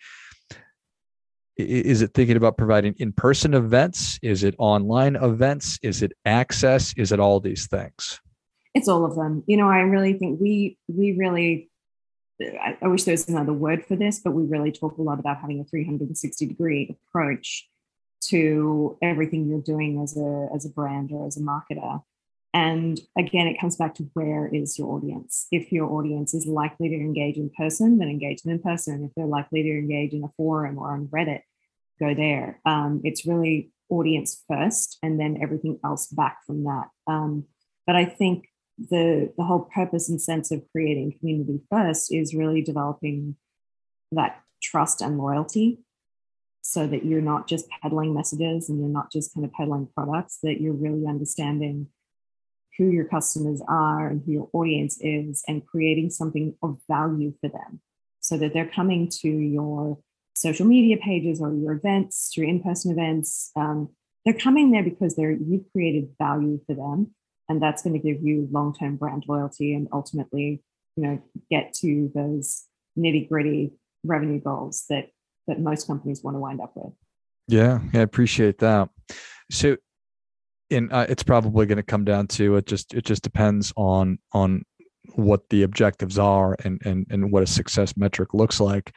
is 1.59 2.01
it 2.01 2.15
thinking 2.15 2.37
about 2.37 2.57
providing 2.57 2.95
in-person 2.99 3.55
events? 3.55 4.19
Is 4.23 4.43
it 4.43 4.55
online 4.59 5.17
events? 5.17 5.79
Is 5.83 6.03
it 6.03 6.13
access? 6.25 6.95
Is 6.97 7.13
it 7.13 7.21
all 7.21 7.41
these 7.41 7.67
things 7.67 8.21
it's 8.75 8.89
all 8.89 9.05
of 9.05 9.15
them. 9.15 9.45
You 9.47 9.57
know, 9.57 9.69
I 9.69 9.81
really 9.81 10.15
think 10.15 10.41
we 10.41 10.79
we 10.89 11.13
really 11.13 11.71
I, 12.83 12.89
wish 12.89 13.05
there 13.05 13.13
was 13.13 13.29
another 13.29 13.53
word 13.53 13.85
for 13.85 13.97
this, 13.97 14.21
but 14.21 14.33
we 14.33 14.45
really 14.45 14.73
talk 14.73 14.99
a 14.99 15.03
lot 15.03 15.21
about 15.21 15.39
having 15.41 15.61
a 15.61 15.65
360 15.65 16.47
degree 16.47 16.97
approach 17.09 17.69
to 18.29 18.97
everything 19.03 19.49
you're 19.49 19.61
doing 19.61 20.01
as 20.03 20.17
a 20.17 20.49
as 20.55 20.65
a 20.65 20.71
brand 20.71 21.11
or 21.13 21.27
as 21.27 21.37
a 21.37 21.41
marketer. 21.41 22.03
And 22.55 23.01
again, 23.17 23.47
it 23.47 23.59
comes 23.59 23.77
back 23.77 23.95
to 23.95 24.11
where 24.13 24.47
is 24.47 24.79
your 24.79 24.89
audience? 24.95 25.47
If 25.51 25.73
your 25.73 25.91
audience 25.91 26.35
is 26.35 26.47
likely 26.47 26.91
to 26.91 26.95
engage 26.95 27.37
in 27.37 27.51
person, 27.57 27.99
then 27.99 28.09
engage 28.09 28.43
them 28.43 28.53
in 28.53 28.59
person. 28.59 29.05
If 29.05 29.13
they're 29.17 29.27
likely 29.27 29.63
to 29.63 29.71
engage 29.71 30.13
in 30.13 30.23
a 30.23 30.29
forum 30.37 30.79
or 30.79 30.93
on 30.93 31.09
Reddit, 31.09 31.41
go 31.99 32.15
there. 32.15 32.61
Um, 32.67 33.01
it's 33.05 33.27
really 33.27 33.71
audience 33.89 34.43
first, 34.49 34.99
and 35.03 35.19
then 35.19 35.39
everything 35.43 35.79
else 35.85 36.07
back 36.09 36.39
from 36.47 36.65
that. 36.65 36.89
Um, 37.07 37.45
but 37.87 37.97
I 37.97 38.05
think 38.05 38.49
the 38.79 39.33
the 39.37 39.45
whole 39.45 39.69
purpose 39.75 40.09
and 40.09 40.21
sense 40.21 40.51
of 40.51 40.63
creating 40.73 41.17
community 41.19 41.61
first 41.71 42.13
is 42.13 42.35
really 42.35 42.63
developing 42.63 43.37
that 44.13 44.41
trust 44.63 45.01
and 45.01 45.19
loyalty 45.19 45.79
so 46.63 46.87
that 46.87 47.05
you're 47.05 47.21
not 47.21 47.49
just 47.49 47.67
peddling 47.83 48.15
messages 48.15 48.69
and 48.69 48.79
you're 48.79 48.89
not 48.89 49.11
just 49.11 49.35
kind 49.35 49.45
of 49.45 49.53
peddling 49.53 49.89
products 49.95 50.39
that 50.43 50.61
you're 50.61 50.73
really 50.73 51.07
understanding 51.07 51.89
who 52.79 52.89
your 52.89 53.05
customers 53.05 53.61
are 53.69 54.09
and 54.09 54.23
who 54.25 54.33
your 54.33 54.49
audience 54.53 54.97
is 55.01 55.43
and 55.49 55.67
creating 55.67 56.09
something 56.09 56.55
of 56.63 56.79
value 56.89 57.35
for 57.41 57.49
them 57.49 57.81
so 58.21 58.39
that 58.39 58.55
they're 58.55 58.69
coming 58.69 59.11
to 59.11 59.29
your 59.29 59.99
social 60.35 60.65
media 60.67 60.97
pages 60.97 61.41
or 61.41 61.53
your 61.55 61.73
events 61.73 62.33
your 62.37 62.49
in-person 62.49 62.93
events 62.93 63.51
um, 63.57 63.89
they're 64.25 64.33
coming 64.35 64.71
there 64.71 64.85
because 64.85 65.15
they're 65.17 65.33
you've 65.33 65.71
created 65.73 66.09
value 66.19 66.59
for 66.67 66.75
them 66.75 67.13
and 67.49 67.63
that's 67.63 67.83
going 67.83 67.93
to 67.93 67.99
give 67.99 68.23
you 68.23 68.49
long-term 68.51 68.97
brand 68.97 69.25
loyalty 69.29 69.75
and 69.75 69.89
ultimately 69.93 70.63
you 70.97 71.03
know 71.03 71.23
get 71.51 71.73
to 71.73 72.11
those 72.15 72.65
nitty 72.99 73.29
gritty 73.29 73.73
revenue 74.05 74.41
goals 74.41 74.85
that 74.89 75.09
that 75.47 75.61
most 75.61 75.87
companies 75.87 76.23
want 76.23 76.37
to 76.37 76.41
wind 76.41 76.61
up 76.61 76.73
with. 76.75 76.93
Yeah, 77.49 77.81
i 77.95 77.99
appreciate 77.99 78.59
that. 78.59 78.89
So 79.51 79.77
in 80.71 80.91
uh, 80.93 81.07
it's 81.09 81.23
probably 81.23 81.67
going 81.67 81.77
to 81.77 81.83
come 81.83 82.05
down 82.05 82.27
to 82.29 82.57
it 82.57 82.67
just 82.67 82.95
it 82.95 83.05
just 83.05 83.23
depends 83.23 83.73
on 83.77 84.19
on 84.33 84.65
what 85.15 85.49
the 85.51 85.63
objectives 85.63 86.19
are 86.19 86.57
and 86.65 86.81
and 86.85 87.07
and 87.11 87.33
what 87.33 87.43
a 87.43 87.47
success 87.47 87.97
metric 87.97 88.35
looks 88.35 88.61
like. 88.61 88.95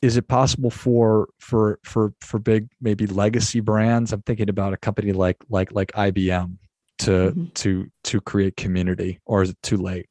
Is 0.00 0.16
it 0.16 0.26
possible 0.26 0.70
for 0.70 1.28
for 1.38 1.78
for 1.84 2.14
for 2.20 2.38
big 2.38 2.68
maybe 2.80 3.06
legacy 3.06 3.60
brands? 3.60 4.12
I'm 4.12 4.22
thinking 4.22 4.48
about 4.48 4.72
a 4.72 4.76
company 4.76 5.12
like 5.12 5.36
like 5.48 5.72
like 5.72 5.92
ibm 5.92 6.58
to 7.04 7.10
mm-hmm. 7.10 7.44
to 7.54 7.90
to 8.04 8.20
create 8.20 8.56
community 8.56 9.20
or 9.24 9.42
is 9.42 9.50
it 9.50 9.62
too 9.62 9.76
late? 9.76 10.08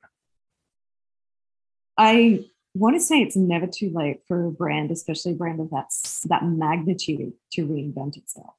I 1.97 2.45
want 2.73 2.95
to 2.95 3.01
say 3.01 3.21
it's 3.21 3.35
never 3.35 3.67
too 3.67 3.91
late 3.93 4.21
for 4.27 4.47
a 4.47 4.51
brand 4.51 4.91
especially 4.91 5.33
a 5.33 5.35
brand 5.35 5.59
of 5.59 5.69
that 5.71 5.87
that 6.25 6.45
magnitude 6.45 7.33
to 7.53 7.67
reinvent 7.67 8.17
itself. 8.17 8.53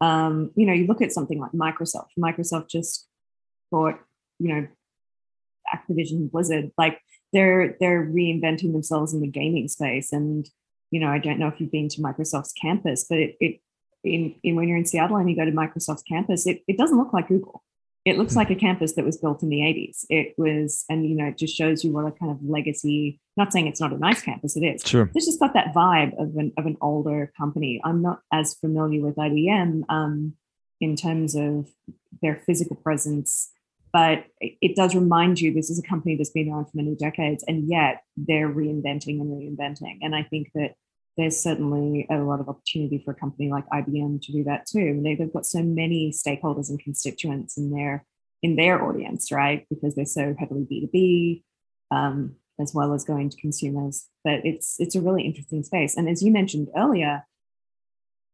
Um, 0.00 0.52
you 0.54 0.66
know 0.66 0.72
you 0.72 0.86
look 0.86 1.02
at 1.02 1.12
something 1.12 1.38
like 1.38 1.52
microsoft. 1.52 2.10
Microsoft 2.18 2.68
just 2.68 3.08
bought 3.70 3.98
you 4.38 4.54
know 4.54 4.66
activision 5.74 6.30
blizzard. 6.30 6.70
Like 6.78 7.00
they're 7.32 7.76
they're 7.80 8.06
reinventing 8.06 8.72
themselves 8.72 9.12
in 9.14 9.20
the 9.20 9.26
gaming 9.26 9.68
space. 9.68 10.12
And 10.12 10.48
you 10.90 11.00
know 11.00 11.08
i 11.08 11.18
don't 11.18 11.38
know 11.38 11.48
if 11.48 11.60
you've 11.60 11.70
been 11.70 11.88
to 11.88 12.00
microsoft's 12.00 12.52
campus 12.52 13.04
but 13.08 13.18
it, 13.18 13.36
it 13.40 13.60
in, 14.08 14.34
in 14.42 14.56
when 14.56 14.68
you're 14.68 14.76
in 14.76 14.84
seattle 14.84 15.16
and 15.16 15.28
you 15.30 15.36
go 15.36 15.44
to 15.44 15.52
microsoft's 15.52 16.02
campus 16.02 16.46
it, 16.46 16.62
it 16.66 16.78
doesn't 16.78 16.98
look 16.98 17.12
like 17.12 17.28
google. 17.28 17.62
It 18.04 18.16
looks 18.16 18.32
hmm. 18.32 18.38
like 18.38 18.50
a 18.50 18.54
campus 18.54 18.94
that 18.94 19.04
was 19.04 19.18
built 19.18 19.42
in 19.42 19.48
the 19.50 19.58
80s 19.58 20.06
it 20.08 20.34
was 20.38 20.84
and 20.88 21.06
you 21.06 21.14
know 21.14 21.26
it 21.26 21.38
just 21.38 21.54
shows 21.56 21.84
you 21.84 21.92
what 21.92 22.06
a 22.06 22.12
kind 22.12 22.32
of 22.32 22.38
legacy 22.42 23.20
not 23.36 23.52
saying 23.52 23.66
it's 23.66 23.80
not 23.80 23.92
a 23.92 23.98
nice 23.98 24.22
campus 24.22 24.56
it 24.56 24.64
is. 24.64 24.82
Sure. 24.84 25.10
It's 25.14 25.26
just 25.26 25.40
got 25.40 25.54
that 25.54 25.72
vibe 25.74 26.20
of 26.20 26.36
an, 26.36 26.52
of 26.58 26.66
an 26.66 26.76
older 26.80 27.32
company. 27.36 27.80
I'm 27.84 28.02
not 28.02 28.20
as 28.32 28.54
familiar 28.54 29.00
with 29.00 29.16
ibm 29.16 29.82
um, 29.88 30.34
in 30.80 30.96
terms 30.96 31.34
of 31.34 31.68
their 32.22 32.36
physical 32.36 32.76
presence 32.76 33.50
but 33.92 34.26
it 34.40 34.76
does 34.76 34.94
remind 34.94 35.40
you 35.40 35.52
this 35.52 35.70
is 35.70 35.78
a 35.78 35.88
company 35.88 36.16
that's 36.16 36.30
been 36.30 36.50
around 36.50 36.66
for 36.66 36.76
many 36.76 36.94
decades 36.94 37.44
and 37.48 37.68
yet 37.68 38.02
they're 38.16 38.48
reinventing 38.48 39.20
and 39.20 39.30
reinventing. 39.30 39.98
And 40.02 40.14
i 40.14 40.22
think 40.22 40.50
that 40.54 40.74
there's 41.18 41.38
certainly 41.38 42.06
a 42.10 42.18
lot 42.18 42.40
of 42.40 42.48
opportunity 42.48 43.02
for 43.04 43.10
a 43.10 43.14
company 43.14 43.50
like 43.50 43.68
ibm 43.70 44.22
to 44.22 44.32
do 44.32 44.44
that 44.44 44.64
too. 44.66 45.00
They, 45.02 45.16
have 45.16 45.32
got 45.32 45.44
so 45.44 45.62
many 45.62 46.12
stakeholders 46.12 46.70
and 46.70 46.80
constituents 46.80 47.58
in 47.58 47.70
their 47.70 48.06
in 48.42 48.56
their 48.56 48.82
audience 48.82 49.30
right? 49.30 49.66
Because 49.68 49.94
they're 49.94 50.06
so 50.06 50.34
heavily 50.38 50.66
b2b 50.70 51.42
um, 51.90 52.36
as 52.60 52.72
well 52.72 52.94
as 52.94 53.04
going 53.04 53.28
to 53.30 53.40
consumers. 53.40 54.06
But 54.24 54.46
it's 54.46 54.76
it's 54.78 54.94
a 54.94 55.02
really 55.02 55.24
interesting 55.24 55.62
space. 55.62 55.96
And 55.96 56.08
as 56.08 56.22
you 56.22 56.32
mentioned 56.32 56.68
earlier 56.76 57.24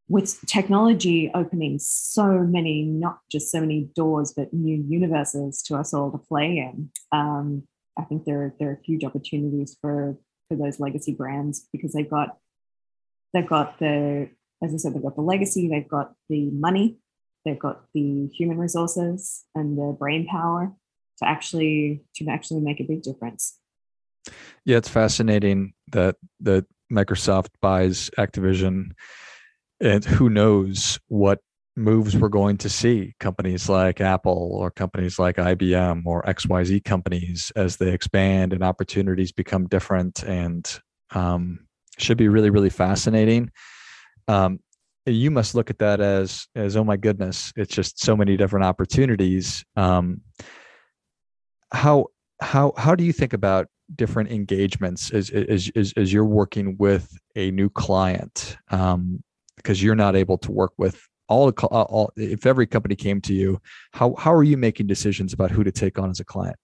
with 0.08 0.40
technology 0.46 1.30
opening 1.34 1.78
so 1.78 2.26
many, 2.40 2.82
not 2.82 3.20
just 3.30 3.50
so 3.50 3.60
many 3.60 3.88
doors, 3.94 4.34
but 4.36 4.52
new 4.52 4.84
universes 4.86 5.62
to 5.62 5.76
us 5.76 5.94
all 5.94 6.10
to 6.12 6.18
play 6.18 6.58
in, 6.58 6.90
um, 7.12 7.62
I 7.98 8.02
think 8.02 8.24
there, 8.24 8.54
there 8.58 8.70
are 8.70 8.80
huge 8.84 9.04
opportunities 9.04 9.76
for, 9.80 10.18
for 10.48 10.56
those 10.56 10.78
legacy 10.78 11.12
brands 11.12 11.68
because 11.72 11.92
they've 11.92 12.10
got, 12.10 12.36
they've 13.34 13.46
got 13.46 13.78
the, 13.78 14.30
as 14.62 14.72
I 14.72 14.76
said, 14.78 14.94
they've 14.94 15.02
got 15.02 15.16
the 15.16 15.22
legacy, 15.22 15.68
they've 15.68 15.88
got 15.88 16.14
the 16.30 16.50
money, 16.50 16.96
they've 17.44 17.58
got 17.58 17.82
the 17.92 18.28
human 18.28 18.56
resources 18.56 19.44
and 19.54 19.76
the 19.76 19.94
brain 19.98 20.26
power 20.26 20.72
to 21.18 21.28
actually, 21.28 22.04
to 22.14 22.26
actually 22.28 22.60
make 22.60 22.80
a 22.80 22.84
big 22.84 23.02
difference. 23.02 23.58
Yeah, 24.64 24.78
it's 24.78 24.88
fascinating 24.88 25.74
that 25.92 26.16
that 26.40 26.64
Microsoft 26.90 27.48
buys 27.60 28.10
Activision 28.16 28.92
and 29.80 30.04
who 30.04 30.30
knows 30.30 30.98
what 31.08 31.40
moves 31.76 32.16
we're 32.16 32.28
going 32.28 32.56
to 32.56 32.68
see 32.68 33.12
companies 33.18 33.68
like 33.68 34.00
apple 34.00 34.50
or 34.52 34.70
companies 34.70 35.18
like 35.18 35.36
ibm 35.36 36.02
or 36.06 36.22
xyz 36.22 36.84
companies 36.84 37.50
as 37.56 37.78
they 37.78 37.90
expand 37.90 38.52
and 38.52 38.62
opportunities 38.62 39.32
become 39.32 39.66
different 39.66 40.22
and 40.22 40.78
um, 41.10 41.63
should 41.98 42.18
be 42.18 42.28
really 42.28 42.50
really 42.50 42.70
fascinating. 42.70 43.50
Um, 44.28 44.60
you 45.06 45.30
must 45.30 45.54
look 45.54 45.70
at 45.70 45.78
that 45.78 46.00
as 46.00 46.46
as 46.54 46.76
oh 46.76 46.84
my 46.84 46.96
goodness 46.96 47.52
it's 47.56 47.74
just 47.74 48.00
so 48.00 48.16
many 48.16 48.36
different 48.36 48.64
opportunities. 48.64 49.64
Um, 49.76 50.22
how 51.72 52.06
how 52.40 52.72
how 52.76 52.94
do 52.94 53.04
you 53.04 53.12
think 53.12 53.32
about 53.32 53.66
different 53.94 54.30
engagements 54.30 55.10
as 55.10 55.30
as 55.30 55.70
as, 55.76 55.92
as 55.96 56.12
you're 56.12 56.24
working 56.24 56.76
with 56.78 57.16
a 57.36 57.50
new 57.50 57.68
client? 57.68 58.56
Um, 58.70 59.22
because 59.56 59.82
you're 59.82 59.94
not 59.94 60.16
able 60.16 60.36
to 60.38 60.52
work 60.52 60.72
with 60.76 61.00
all, 61.28 61.50
all 61.50 62.12
if 62.16 62.44
every 62.44 62.66
company 62.66 62.94
came 62.94 63.20
to 63.22 63.32
you 63.32 63.60
how 63.92 64.14
how 64.18 64.32
are 64.32 64.42
you 64.42 64.56
making 64.56 64.86
decisions 64.86 65.32
about 65.32 65.50
who 65.50 65.64
to 65.64 65.72
take 65.72 65.98
on 65.98 66.10
as 66.10 66.20
a 66.20 66.24
client 66.24 66.56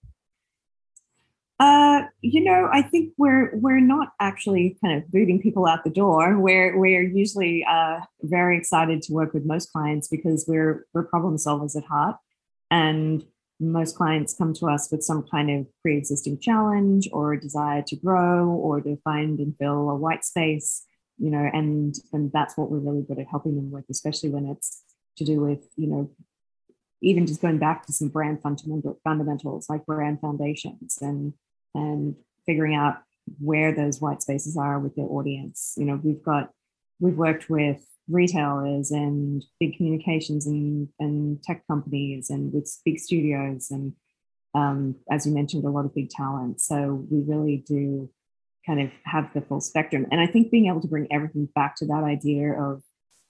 uh, 1.60 2.02
you 2.22 2.42
know, 2.42 2.68
I 2.72 2.82
think 2.82 3.12
we're 3.16 3.54
we're 3.56 3.80
not 3.80 4.08
actually 4.18 4.78
kind 4.82 4.96
of 4.96 5.10
booting 5.10 5.40
people 5.40 5.66
out 5.66 5.84
the 5.84 5.90
door. 5.90 6.38
We're 6.38 6.76
we're 6.76 7.02
usually 7.02 7.64
uh, 7.68 8.00
very 8.22 8.56
excited 8.56 9.02
to 9.02 9.12
work 9.12 9.34
with 9.34 9.44
most 9.44 9.70
clients 9.72 10.08
because 10.08 10.46
we're 10.48 10.86
we're 10.92 11.04
problem 11.04 11.36
solvers 11.36 11.76
at 11.76 11.84
heart, 11.84 12.16
and 12.70 13.22
most 13.60 13.94
clients 13.94 14.34
come 14.34 14.54
to 14.54 14.66
us 14.66 14.88
with 14.90 15.04
some 15.04 15.22
kind 15.30 15.50
of 15.50 15.66
pre-existing 15.82 16.40
challenge 16.40 17.08
or 17.12 17.34
a 17.34 17.40
desire 17.40 17.82
to 17.82 17.96
grow 17.96 18.48
or 18.48 18.80
to 18.80 18.96
find 19.04 19.38
and 19.38 19.54
fill 19.58 19.90
a 19.90 19.94
white 19.94 20.24
space 20.24 20.86
you 21.20 21.30
know, 21.30 21.50
and 21.52 21.94
and 22.14 22.32
that's 22.32 22.56
what 22.56 22.70
we're 22.70 22.78
really 22.78 23.02
good 23.02 23.18
at 23.18 23.26
helping 23.30 23.54
them 23.54 23.70
with, 23.70 23.84
especially 23.90 24.30
when 24.30 24.46
it's 24.46 24.82
to 25.18 25.24
do 25.24 25.38
with, 25.38 25.68
you 25.76 25.86
know, 25.86 26.10
even 27.02 27.26
just 27.26 27.42
going 27.42 27.58
back 27.58 27.84
to 27.86 27.92
some 27.92 28.08
brand 28.08 28.40
fundamental 28.42 28.98
fundamentals 29.04 29.68
like 29.68 29.84
brand 29.84 30.18
foundations 30.20 30.98
and 31.02 31.34
and 31.74 32.14
figuring 32.46 32.74
out 32.74 32.98
where 33.38 33.74
those 33.74 34.00
white 34.00 34.22
spaces 34.22 34.56
are 34.56 34.78
with 34.78 34.96
their 34.96 35.06
audience. 35.06 35.74
You 35.76 35.84
know, 35.86 36.00
we've 36.02 36.22
got 36.22 36.50
we've 37.00 37.16
worked 37.16 37.48
with 37.48 37.78
retailers 38.08 38.90
and 38.90 39.44
big 39.60 39.76
communications 39.76 40.46
and, 40.46 40.88
and 40.98 41.42
tech 41.42 41.64
companies 41.68 42.28
and 42.28 42.52
with 42.52 42.68
big 42.84 42.98
studios 42.98 43.70
and 43.70 43.92
um, 44.54 44.96
as 45.10 45.26
you 45.26 45.32
mentioned, 45.32 45.64
a 45.64 45.70
lot 45.70 45.84
of 45.84 45.94
big 45.94 46.10
talent. 46.10 46.60
So 46.60 47.06
we 47.10 47.22
really 47.22 47.64
do 47.66 48.10
kind 48.66 48.80
of 48.80 48.90
have 49.04 49.32
the 49.32 49.40
full 49.40 49.60
spectrum. 49.60 50.06
And 50.10 50.20
I 50.20 50.26
think 50.26 50.50
being 50.50 50.66
able 50.66 50.80
to 50.80 50.88
bring 50.88 51.06
everything 51.10 51.48
back 51.54 51.76
to 51.76 51.86
that 51.86 52.04
idea 52.04 52.52
of 52.52 52.82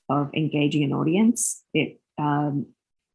of 0.09 0.29
engaging 0.35 0.83
an 0.83 0.93
audience, 0.93 1.63
it 1.73 2.01
um, 2.19 2.67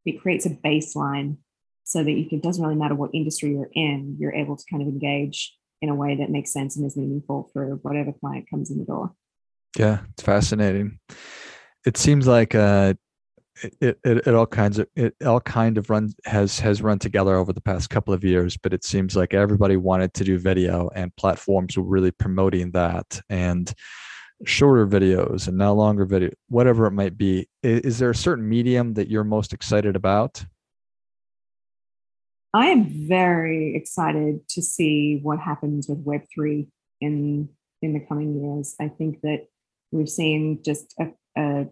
it 0.06 0.22
creates 0.22 0.46
a 0.46 0.52
baseline 0.52 1.38
so 1.86 2.04
that 2.04 2.12
you 2.12 2.28
can, 2.28 2.40
it 2.40 2.44
doesn't 2.44 2.64
really 2.64 2.76
matter 2.76 2.96
what 2.96 3.12
industry 3.14 3.52
you're 3.52 3.70
in, 3.74 4.18
you're 4.20 4.34
able 4.34 4.58
to 4.58 4.64
kind 4.70 4.82
of 4.82 4.90
engage 4.90 5.56
in 5.82 5.90
a 5.90 5.96
way 5.96 6.16
that 6.16 6.32
makes 6.32 6.52
sense 6.52 6.76
and 6.76 6.86
is 6.86 6.98
meaningful 6.98 7.50
for 7.54 7.76
whatever 7.84 8.12
client 8.12 8.50
comes 8.50 8.72
in 8.72 8.80
the 8.80 8.86
door. 8.86 9.14
Yeah, 9.78 10.00
it's 10.14 10.24
fascinating. 10.24 11.00
It 11.86 11.96
seems 11.96 12.26
like 12.26 12.56
uh, 12.56 12.96
it, 13.80 14.00
it, 14.04 14.28
it 14.28 14.34
all 14.34 14.48
kinds 14.48 14.80
of 14.80 14.88
it 14.96 15.16
all 15.24 15.40
kind 15.40 15.78
of 15.78 15.90
run 15.90 16.12
has 16.26 16.60
has 16.60 16.82
run 16.82 16.98
together 16.98 17.36
over 17.36 17.54
the 17.54 17.62
past 17.62 17.90
couple 17.90 18.14
of 18.14 18.24
years 18.24 18.58
but 18.58 18.74
it 18.74 18.84
seems 18.84 19.16
like 19.16 19.34
everybody 19.34 19.78
wanted 19.78 20.14
to 20.16 20.26
do 20.26 20.38
video 20.38 20.90
and 20.94 21.16
platforms 21.16 21.78
were 21.78 21.84
really 21.84 22.12
promoting 22.12 22.72
that 22.72 23.22
and 23.30 23.74
shorter 24.44 24.86
videos 24.86 25.48
and 25.48 25.58
now 25.58 25.72
longer 25.72 26.04
video 26.04 26.32
whatever 26.50 26.86
it 26.86 26.92
might 26.92 27.18
be 27.18 27.48
is, 27.64 27.80
is 27.82 28.00
there 28.00 28.10
a 28.10 28.16
certain 28.16 28.48
medium 28.48 28.94
that 28.94 29.10
you're 29.10 29.24
most 29.24 29.54
excited 29.54 29.96
about 29.96 30.44
i 32.56 32.66
am 32.68 32.82
very 33.08 33.76
excited 33.76 34.48
to 34.50 34.62
see 34.62 35.20
what 35.22 35.40
happens 35.40 35.88
with 35.88 36.06
web3 36.06 36.68
in 37.02 37.50
in 37.82 37.94
the 37.94 38.06
coming 38.10 38.32
years 38.42 38.76
i 38.80 38.88
think 38.88 39.22
that 39.22 39.42
we've 39.92 40.10
seen 40.10 40.60
just 40.64 40.94
a, 41.00 41.08
a 41.38 41.68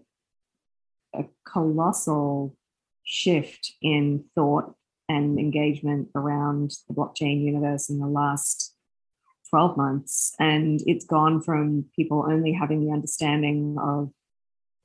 a 1.14 1.26
colossal 1.46 2.56
shift 3.04 3.74
in 3.82 4.26
thought 4.36 4.76
and 5.10 5.40
engagement 5.40 6.10
around 6.16 6.72
the 6.88 6.94
blockchain 6.94 7.44
universe 7.44 7.90
in 7.90 8.00
the 8.00 8.08
last 8.08 8.74
12 9.50 9.78
months. 9.78 10.34
And 10.40 10.82
it's 10.88 11.06
gone 11.06 11.42
from 11.42 11.86
people 11.96 12.26
only 12.28 12.54
having 12.54 12.86
the 12.86 12.92
understanding 12.92 13.76
of 13.80 14.12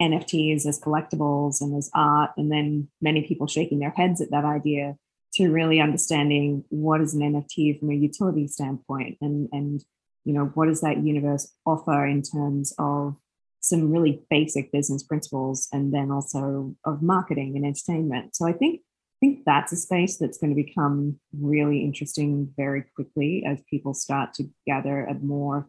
NFTs 0.03 0.67
as 0.67 0.81
collectibles 0.81 1.61
and 1.61 1.77
as 1.77 1.91
art, 1.95 2.31
and 2.37 2.53
then 2.53 2.89
many 3.01 3.23
people 3.27 3.47
shaking 3.47 3.79
their 3.79 3.91
heads 3.91 4.21
at 4.21 4.31
that 4.31 4.45
idea 4.45 4.97
to 5.39 5.51
really 5.51 5.81
understanding 5.81 6.65
what 6.69 7.01
is 7.01 7.15
an 7.15 7.21
NFT 7.21 7.79
from 7.79 7.91
a 7.91 7.95
utility 7.95 8.47
standpoint 8.47 9.19
and, 9.21 9.49
and 9.53 9.85
you 10.25 10.33
know, 10.35 10.47
what 10.55 10.67
does 10.67 10.83
that 10.83 11.03
universe 11.03 11.53
offer 11.65 12.07
in 12.07 12.23
terms 12.23 12.75
of 12.79 13.17
some 13.61 13.91
really 13.91 14.23
basic 14.31 14.71
business 14.73 15.03
principles 15.03 15.69
and 15.73 15.93
then 15.93 16.11
also 16.11 16.75
of 16.85 17.03
marketing 17.03 17.57
and 17.57 17.65
entertainment. 17.65 18.35
So 18.37 18.47
I 18.47 18.53
think 18.53 18.81
I 18.81 19.27
think 19.27 19.41
that's 19.45 19.73
a 19.73 19.77
space 19.77 20.17
that's 20.17 20.39
going 20.39 20.55
to 20.55 20.63
become 20.63 21.19
really 21.37 21.83
interesting 21.83 22.53
very 22.57 22.85
quickly 22.95 23.45
as 23.45 23.59
people 23.69 23.93
start 23.93 24.33
to 24.35 24.45
gather 24.65 25.05
a 25.05 25.15
more 25.15 25.69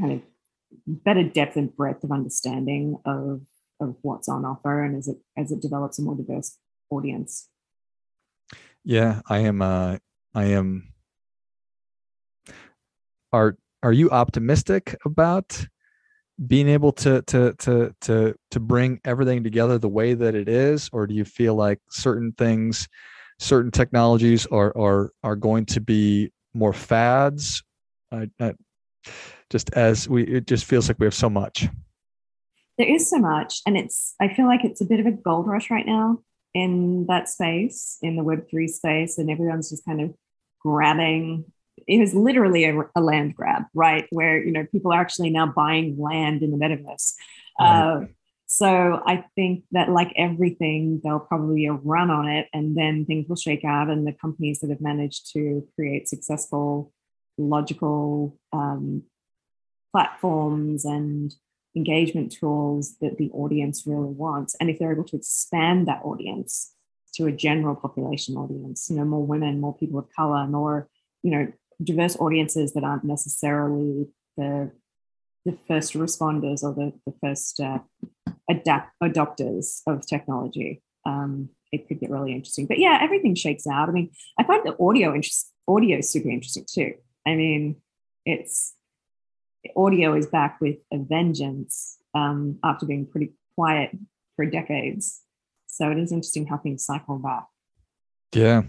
kind 0.00 0.12
of 0.12 0.22
better 0.86 1.22
depth 1.22 1.56
and 1.56 1.74
breadth 1.76 2.04
of 2.04 2.10
understanding 2.10 2.96
of 3.04 3.42
of 3.80 3.96
what's 4.00 4.28
on 4.28 4.44
offer 4.46 4.82
and 4.82 4.96
as 4.96 5.08
it 5.08 5.18
as 5.36 5.52
it 5.52 5.60
develops 5.60 5.98
a 5.98 6.02
more 6.02 6.16
diverse 6.16 6.56
audience. 6.90 7.48
Yeah, 8.84 9.22
I 9.26 9.38
am 9.40 9.62
uh 9.62 9.96
I 10.34 10.44
am. 10.44 10.92
Are 13.32 13.56
are 13.82 13.92
you 13.92 14.10
optimistic 14.10 14.96
about 15.04 15.66
being 16.46 16.68
able 16.68 16.92
to 16.92 17.22
to 17.22 17.54
to 17.54 17.94
to 18.02 18.34
to 18.50 18.60
bring 18.60 19.00
everything 19.04 19.42
together 19.42 19.78
the 19.78 19.88
way 19.88 20.12
that 20.14 20.34
it 20.34 20.48
is, 20.48 20.90
or 20.92 21.06
do 21.06 21.14
you 21.14 21.24
feel 21.24 21.54
like 21.54 21.80
certain 21.90 22.32
things, 22.32 22.86
certain 23.38 23.70
technologies 23.70 24.46
are 24.46 24.76
are 24.76 25.12
are 25.22 25.36
going 25.36 25.64
to 25.66 25.80
be 25.80 26.30
more 26.52 26.74
fads? 26.74 27.62
I, 28.12 28.28
I, 28.38 28.52
just 29.50 29.72
as 29.72 30.08
we, 30.08 30.24
it 30.24 30.46
just 30.46 30.66
feels 30.66 30.88
like 30.88 30.98
we 30.98 31.06
have 31.06 31.14
so 31.14 31.30
much. 31.30 31.68
There 32.76 32.92
is 32.92 33.08
so 33.08 33.18
much, 33.18 33.60
and 33.64 33.78
it's. 33.78 34.14
I 34.20 34.28
feel 34.28 34.46
like 34.46 34.62
it's 34.62 34.82
a 34.82 34.84
bit 34.84 35.00
of 35.00 35.06
a 35.06 35.12
gold 35.12 35.46
rush 35.46 35.70
right 35.70 35.86
now 35.86 36.18
in 36.54 37.06
that 37.06 37.28
space, 37.28 37.98
in 38.00 38.16
the 38.16 38.22
Web3 38.22 38.68
space, 38.68 39.18
and 39.18 39.30
everyone's 39.30 39.70
just 39.70 39.84
kind 39.84 40.00
of 40.00 40.14
grabbing. 40.60 41.44
It 41.86 42.00
is 42.00 42.14
literally 42.14 42.64
a, 42.64 42.80
a 42.94 43.00
land 43.00 43.34
grab, 43.34 43.64
right? 43.74 44.06
Where 44.10 44.42
you 44.42 44.52
know 44.52 44.66
people 44.70 44.92
are 44.92 45.00
actually 45.00 45.30
now 45.30 45.46
buying 45.46 45.98
land 45.98 46.42
in 46.42 46.52
the 46.52 46.56
metaverse. 46.56 47.14
Right. 47.60 47.80
Uh, 47.80 48.06
so 48.46 49.02
I 49.04 49.24
think 49.34 49.64
that, 49.72 49.88
like 49.90 50.12
everything, 50.16 51.00
there'll 51.02 51.18
probably 51.18 51.56
be 51.56 51.66
a 51.66 51.72
run 51.72 52.10
on 52.10 52.28
it, 52.28 52.46
and 52.52 52.76
then 52.76 53.04
things 53.04 53.28
will 53.28 53.36
shake 53.36 53.64
out, 53.64 53.90
and 53.90 54.06
the 54.06 54.12
companies 54.12 54.60
that 54.60 54.70
have 54.70 54.80
managed 54.80 55.32
to 55.32 55.66
create 55.74 56.08
successful, 56.08 56.92
logical 57.36 58.38
um, 58.52 59.02
platforms 59.92 60.84
and 60.84 61.34
engagement 61.76 62.32
tools 62.32 62.96
that 63.00 63.18
the 63.18 63.30
audience 63.32 63.84
really 63.86 64.12
wants. 64.12 64.54
And 64.60 64.70
if 64.70 64.78
they're 64.78 64.92
able 64.92 65.04
to 65.04 65.16
expand 65.16 65.88
that 65.88 66.02
audience 66.04 66.74
to 67.14 67.26
a 67.26 67.32
general 67.32 67.74
population 67.74 68.36
audience, 68.36 68.88
you 68.90 68.96
know, 68.96 69.04
more 69.04 69.24
women, 69.24 69.60
more 69.60 69.76
people 69.76 69.98
of 69.98 70.06
color, 70.14 70.46
more, 70.46 70.88
you 71.22 71.30
know, 71.30 71.52
diverse 71.82 72.16
audiences 72.16 72.72
that 72.74 72.84
aren't 72.84 73.04
necessarily 73.04 74.08
the 74.36 74.70
the 75.44 75.56
first 75.68 75.92
responders 75.92 76.62
or 76.62 76.72
the, 76.72 76.92
the 77.06 77.12
first 77.22 77.60
uh, 77.60 77.78
adapt 78.48 78.92
adopters 79.02 79.80
of 79.86 80.06
technology. 80.06 80.82
Um, 81.04 81.50
it 81.70 81.86
could 81.86 82.00
get 82.00 82.10
really 82.10 82.32
interesting. 82.32 82.66
But 82.66 82.78
yeah, 82.78 82.98
everything 83.02 83.34
shakes 83.34 83.66
out. 83.66 83.88
I 83.88 83.92
mean, 83.92 84.10
I 84.38 84.44
find 84.44 84.64
the 84.64 84.76
audio 84.80 85.14
interest 85.14 85.52
audio 85.68 86.00
super 86.00 86.30
interesting 86.30 86.64
too. 86.66 86.94
I 87.26 87.34
mean, 87.34 87.76
it's 88.24 88.74
audio 89.76 90.14
is 90.14 90.26
back 90.26 90.60
with 90.60 90.76
a 90.92 90.98
vengeance 90.98 91.98
um, 92.14 92.58
after 92.64 92.86
being 92.86 93.06
pretty 93.06 93.32
quiet 93.54 93.90
for 94.36 94.46
decades. 94.46 95.22
So 95.66 95.90
it 95.90 95.98
is 95.98 96.12
interesting 96.12 96.46
how 96.46 96.58
things 96.58 96.84
cycle 96.84 97.18
back. 97.18 97.46
Yeah. 98.32 98.62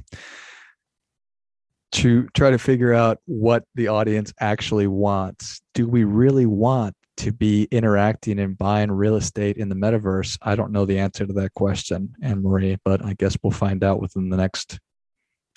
To 1.93 2.27
try 2.33 2.51
to 2.51 2.57
figure 2.57 2.93
out 2.93 3.19
what 3.25 3.63
the 3.75 3.87
audience 3.87 4.33
actually 4.39 4.87
wants. 4.87 5.61
Do 5.73 5.87
we 5.87 6.03
really 6.03 6.45
want 6.45 6.95
to 7.17 7.31
be 7.31 7.67
interacting 7.71 8.39
and 8.39 8.57
buying 8.57 8.91
real 8.91 9.15
estate 9.15 9.57
in 9.57 9.69
the 9.69 9.75
metaverse? 9.75 10.37
I 10.41 10.55
don't 10.55 10.71
know 10.71 10.85
the 10.85 10.99
answer 10.99 11.25
to 11.25 11.33
that 11.33 11.53
question, 11.53 12.13
Anne 12.21 12.41
Marie, 12.43 12.77
but 12.83 13.03
I 13.05 13.13
guess 13.13 13.37
we'll 13.41 13.51
find 13.51 13.83
out 13.83 14.01
within 14.01 14.29
the 14.29 14.37
next 14.37 14.79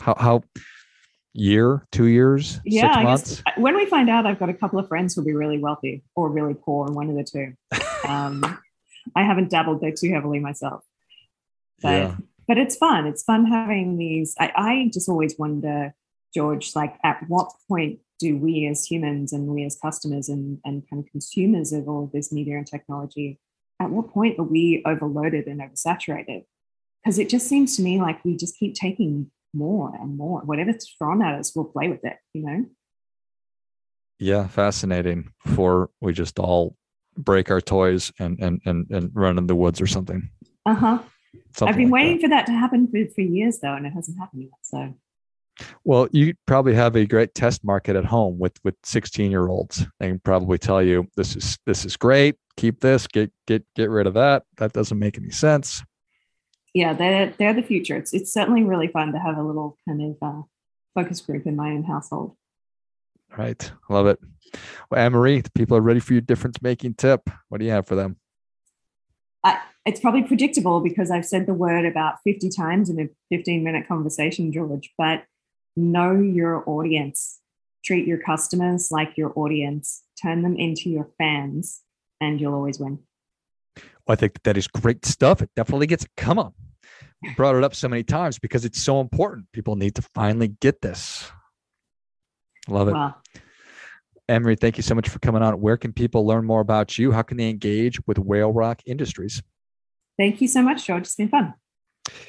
how 0.01 0.15
how 0.17 0.43
year, 1.33 1.87
two 1.93 2.07
years, 2.07 2.61
yeah, 2.65 2.93
I 2.97 3.05
guess 3.05 3.43
when 3.57 3.77
we 3.77 3.87
find 3.87 4.11
out, 4.11 4.27
I've 4.27 4.39
got 4.39 4.49
a 4.49 4.55
couple 4.55 4.79
of 4.79 4.89
friends 4.89 5.15
who'll 5.15 5.25
be 5.25 5.35
really 5.35 5.59
wealthy 5.59 6.03
or 6.15 6.29
really 6.29 6.55
poor, 6.55 6.87
and 6.87 6.95
one 6.95 7.11
of 7.11 7.17
the 7.17 7.25
two. 7.25 7.55
Um, 8.09 8.59
I 9.17 9.25
haven't 9.25 9.51
dabbled 9.51 9.81
there 9.81 9.93
too 9.93 10.11
heavily 10.13 10.39
myself, 10.39 10.85
but 11.83 11.89
yeah. 11.91 12.17
but 12.47 12.57
it's 12.57 12.77
fun. 12.77 13.07
It's 13.07 13.25
fun 13.25 13.45
having 13.45 13.99
these. 13.99 14.35
I, 14.39 14.53
I 14.55 14.91
just 14.95 15.09
always 15.09 15.35
wonder, 15.37 15.95
George, 16.33 16.75
like 16.77 16.97
at 17.05 17.25
what 17.27 17.51
point 17.69 17.99
do 18.19 18.37
we 18.37 18.67
as 18.67 18.85
humans 18.85 19.33
and 19.33 19.49
we 19.49 19.65
as 19.65 19.77
customers 19.77 20.29
and, 20.29 20.59
and 20.65 20.89
kind 20.89 21.05
of 21.05 21.11
consumers 21.11 21.73
of 21.73 21.89
all 21.89 22.05
of 22.05 22.13
this 22.13 22.33
media 22.33 22.57
and 22.57 22.67
technology, 22.67 23.39
at 23.81 23.91
what 23.91 24.11
point 24.11 24.39
are 24.39 24.45
we 24.45 24.83
overloaded 24.85 25.47
and 25.47 25.61
oversaturated? 25.61 26.45
Because 27.03 27.19
it 27.19 27.29
just 27.29 27.47
seems 27.47 27.77
to 27.77 27.83
me 27.83 28.01
like 28.01 28.25
we 28.25 28.37
just 28.37 28.59
keep 28.59 28.75
taking 28.75 29.31
more 29.55 29.95
and 29.95 30.17
more. 30.17 30.41
Whatever's 30.41 30.95
thrown 30.99 31.23
at 31.23 31.39
us, 31.39 31.53
we'll 31.55 31.65
play 31.65 31.89
with 31.89 32.05
it, 32.05 32.17
you 32.33 32.45
know? 32.45 32.67
Yeah, 34.19 34.49
fascinating. 34.49 35.33
Before 35.45 35.91
we 36.01 36.13
just 36.13 36.39
all 36.39 36.77
break 37.17 37.51
our 37.51 37.61
toys 37.61 38.13
and 38.19 38.39
and 38.41 38.61
and, 38.65 38.87
and 38.91 39.11
run 39.15 39.39
in 39.39 39.47
the 39.47 39.55
woods 39.55 39.81
or 39.81 39.87
something. 39.87 40.31
Uh-huh. 40.67 40.99
I've 41.63 41.77
been 41.77 41.91
like 41.91 41.93
waiting 41.93 42.17
that. 42.17 42.23
for 42.23 42.29
that 42.29 42.47
to 42.47 42.53
happen 42.53 42.89
for, 42.89 42.99
for 43.15 43.21
years 43.21 43.59
though, 43.61 43.75
and 43.75 43.87
it 43.87 43.93
hasn't 43.93 44.19
happened 44.19 44.43
yet. 44.43 44.51
So 44.63 44.95
well, 45.85 46.09
you 46.13 46.35
probably 46.47 46.75
have 46.75 46.97
a 46.97 47.07
great 47.07 47.35
test 47.35 47.65
market 47.65 47.97
at 47.97 48.05
home 48.05 48.39
with 48.39 48.57
with 48.65 48.75
16 48.85 49.31
year 49.31 49.49
olds. 49.49 49.87
They 50.01 50.09
can 50.09 50.21
probably 50.21 50.59
tell 50.59 50.83
you 50.83 51.07
this 51.17 51.37
is 51.37 51.59
this 51.65 51.85
is 51.85 51.97
great. 51.97 52.37
Keep 52.57 52.81
this. 52.81 53.07
Get 53.07 53.31
get 53.47 53.65
get 53.77 53.91
rid 53.91 54.07
of 54.07 54.15
that. 54.15 54.43
That 54.57 54.73
doesn't 54.73 54.99
make 54.99 55.17
any 55.17 55.31
sense 55.31 55.83
yeah, 56.79 56.93
they're 56.93 57.35
they're 57.39 57.55
the 57.55 57.63
future. 57.63 57.97
It's 57.97 58.15
it's 58.15 58.33
certainly 58.33 58.63
really 58.63 58.87
fun 58.87 59.13
to 59.13 59.19
have 59.19 59.37
a 59.37 59.43
little 59.43 59.77
kind 59.87 60.01
of 60.01 60.17
uh, 60.23 60.43
focus 60.95 61.21
group 61.21 61.45
in 61.45 61.57
my 61.57 61.71
own 61.71 61.83
household. 61.83 62.37
Right, 63.37 63.73
love 63.91 64.07
it. 64.07 64.21
Well, 64.89 65.01
Anne 65.01 65.11
Marie, 65.13 65.41
the 65.41 65.51
people 65.51 65.77
are 65.77 65.81
ready 65.81 65.99
for 65.99 66.13
your 66.13 66.23
difference 66.23 66.63
making 66.63 66.95
tip. 66.95 67.29
What 67.49 67.59
do 67.59 67.65
you 67.65 67.73
have 67.73 67.89
for 67.89 67.97
them? 67.97 68.17
I, 69.43 69.59
it's 69.85 69.99
probably 69.99 70.23
predictable 70.23 70.81
because 70.81 71.11
I've 71.11 71.27
said 71.27 71.47
the 71.47 71.53
word 71.53 71.85
about 71.85 72.23
50 72.23 72.49
times 72.51 72.89
in 72.89 73.01
a 73.01 73.09
15 73.37 73.65
minute 73.65 73.89
conversation, 73.89 74.53
George, 74.53 74.93
but 74.97 75.25
know 75.77 76.13
your 76.15 76.63
audience. 76.65 77.41
Treat 77.85 78.07
your 78.07 78.19
customers 78.19 78.93
like 78.93 79.17
your 79.17 79.33
audience, 79.35 80.05
turn 80.23 80.43
them 80.43 80.55
into 80.57 80.91
your 80.91 81.11
fans, 81.19 81.83
and 82.21 82.41
you'll 82.41 82.55
always 82.55 82.79
win. 82.79 83.01
I 84.07 84.15
think 84.15 84.35
that, 84.35 84.45
that 84.45 84.57
is 84.57 84.69
great 84.69 85.05
stuff. 85.05 85.43
It 85.43 85.51
definitely 85.57 85.89
gets 85.89 86.07
come 86.17 86.39
on. 86.39 86.55
Brought 87.37 87.57
it 87.57 87.65
up 87.65 87.75
so 87.75 87.89
many 87.89 88.05
times 88.05 88.39
because 88.39 88.65
it's 88.65 88.81
so 88.81 89.01
important. 89.01 89.51
People 89.53 89.77
need 89.77 89.97
to 89.97 90.03
finally 90.15 90.49
get 90.49 90.81
this. 90.81 91.31
Love 92.69 92.89
it. 92.89 92.93
Wow. 92.93 93.17
Anne 94.29 94.43
Marie, 94.43 94.57
thank 94.57 94.77
you 94.77 94.83
so 94.83 94.95
much 94.95 95.09
for 95.09 95.19
coming 95.19 95.43
on. 95.43 95.59
Where 95.61 95.79
can 95.79 95.93
people 95.93 96.27
learn 96.27 96.45
more 96.45 96.61
about 96.61 96.99
you? 96.99 97.13
How 97.13 97.23
can 97.23 97.39
they 97.39 97.49
engage 97.49 97.99
with 98.07 98.19
Whale 98.19 98.53
Rock 98.53 98.83
Industries? 98.87 99.43
Thank 100.19 100.41
you 100.41 100.49
so 100.49 100.63
much, 100.63 100.87
George. 100.87 101.03
It's 101.03 101.17
been 101.17 101.29
fun. 101.29 101.55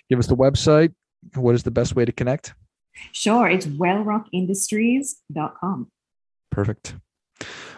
Give 0.09 0.17
us 0.17 0.25
the 0.27 0.35
website. 0.35 0.93
What 1.35 1.53
is 1.55 1.63
the 1.63 1.71
best 1.71 1.95
way 1.95 2.05
to 2.05 2.11
connect? 2.11 2.53
Sure. 3.11 3.49
It's 3.49 3.65
whalerockindustries.com. 3.65 5.91
Perfect. 6.51 6.95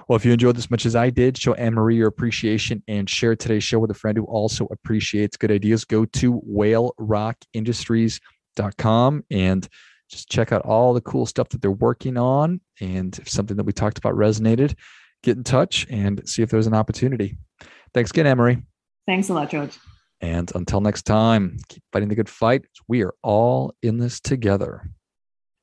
Well, 0.08 0.16
if 0.16 0.26
you 0.26 0.34
enjoyed 0.34 0.56
this 0.56 0.72
much 0.72 0.86
as 0.86 0.96
I 0.96 1.10
did, 1.10 1.38
show 1.38 1.54
Anne 1.54 1.74
Marie 1.74 1.96
your 1.96 2.08
appreciation 2.08 2.84
and 2.88 3.10
share 3.10 3.36
today's 3.36 3.64
show 3.64 3.80
with 3.80 3.90
a 3.92 3.96
friend 3.96 4.18
who 4.18 4.26
also 4.26 4.68
appreciates 4.72 5.38
good 5.38 5.52
ideas. 5.52 5.86
Go 5.86 6.06
to 6.06 6.42
whalerockindustries.com 6.42 9.24
and 9.32 9.70
just 10.10 10.30
check 10.30 10.52
out 10.52 10.64
all 10.64 10.94
the 10.94 11.02
cool 11.02 11.26
stuff 11.26 11.50
that 11.50 11.62
they're 11.62 11.72
working 11.72 12.18
on. 12.18 12.62
And 12.80 13.18
if 13.20 13.30
something 13.30 13.58
that 13.58 13.66
we 13.66 13.74
talked 13.74 13.98
about 13.98 14.16
resonated, 14.16 14.76
get 15.24 15.38
in 15.38 15.44
touch 15.44 15.88
and 15.90 16.28
see 16.28 16.42
if 16.42 16.50
there's 16.50 16.68
an 16.68 16.74
opportunity. 16.74 17.38
Thanks 17.94 18.12
again, 18.12 18.28
Anne 18.28 18.38
Marie. 18.38 18.58
Thanks 19.08 19.30
a 19.30 19.34
lot, 19.34 19.50
George. 19.50 19.78
And 20.20 20.52
until 20.54 20.82
next 20.82 21.04
time, 21.04 21.58
keep 21.68 21.84
fighting 21.92 22.10
the 22.10 22.16
good 22.16 22.30
fight. 22.30 22.66
We 22.88 23.04
are 23.04 23.14
all 23.24 23.74
in 23.82 23.98
this 23.98 24.20
together. 24.20 24.88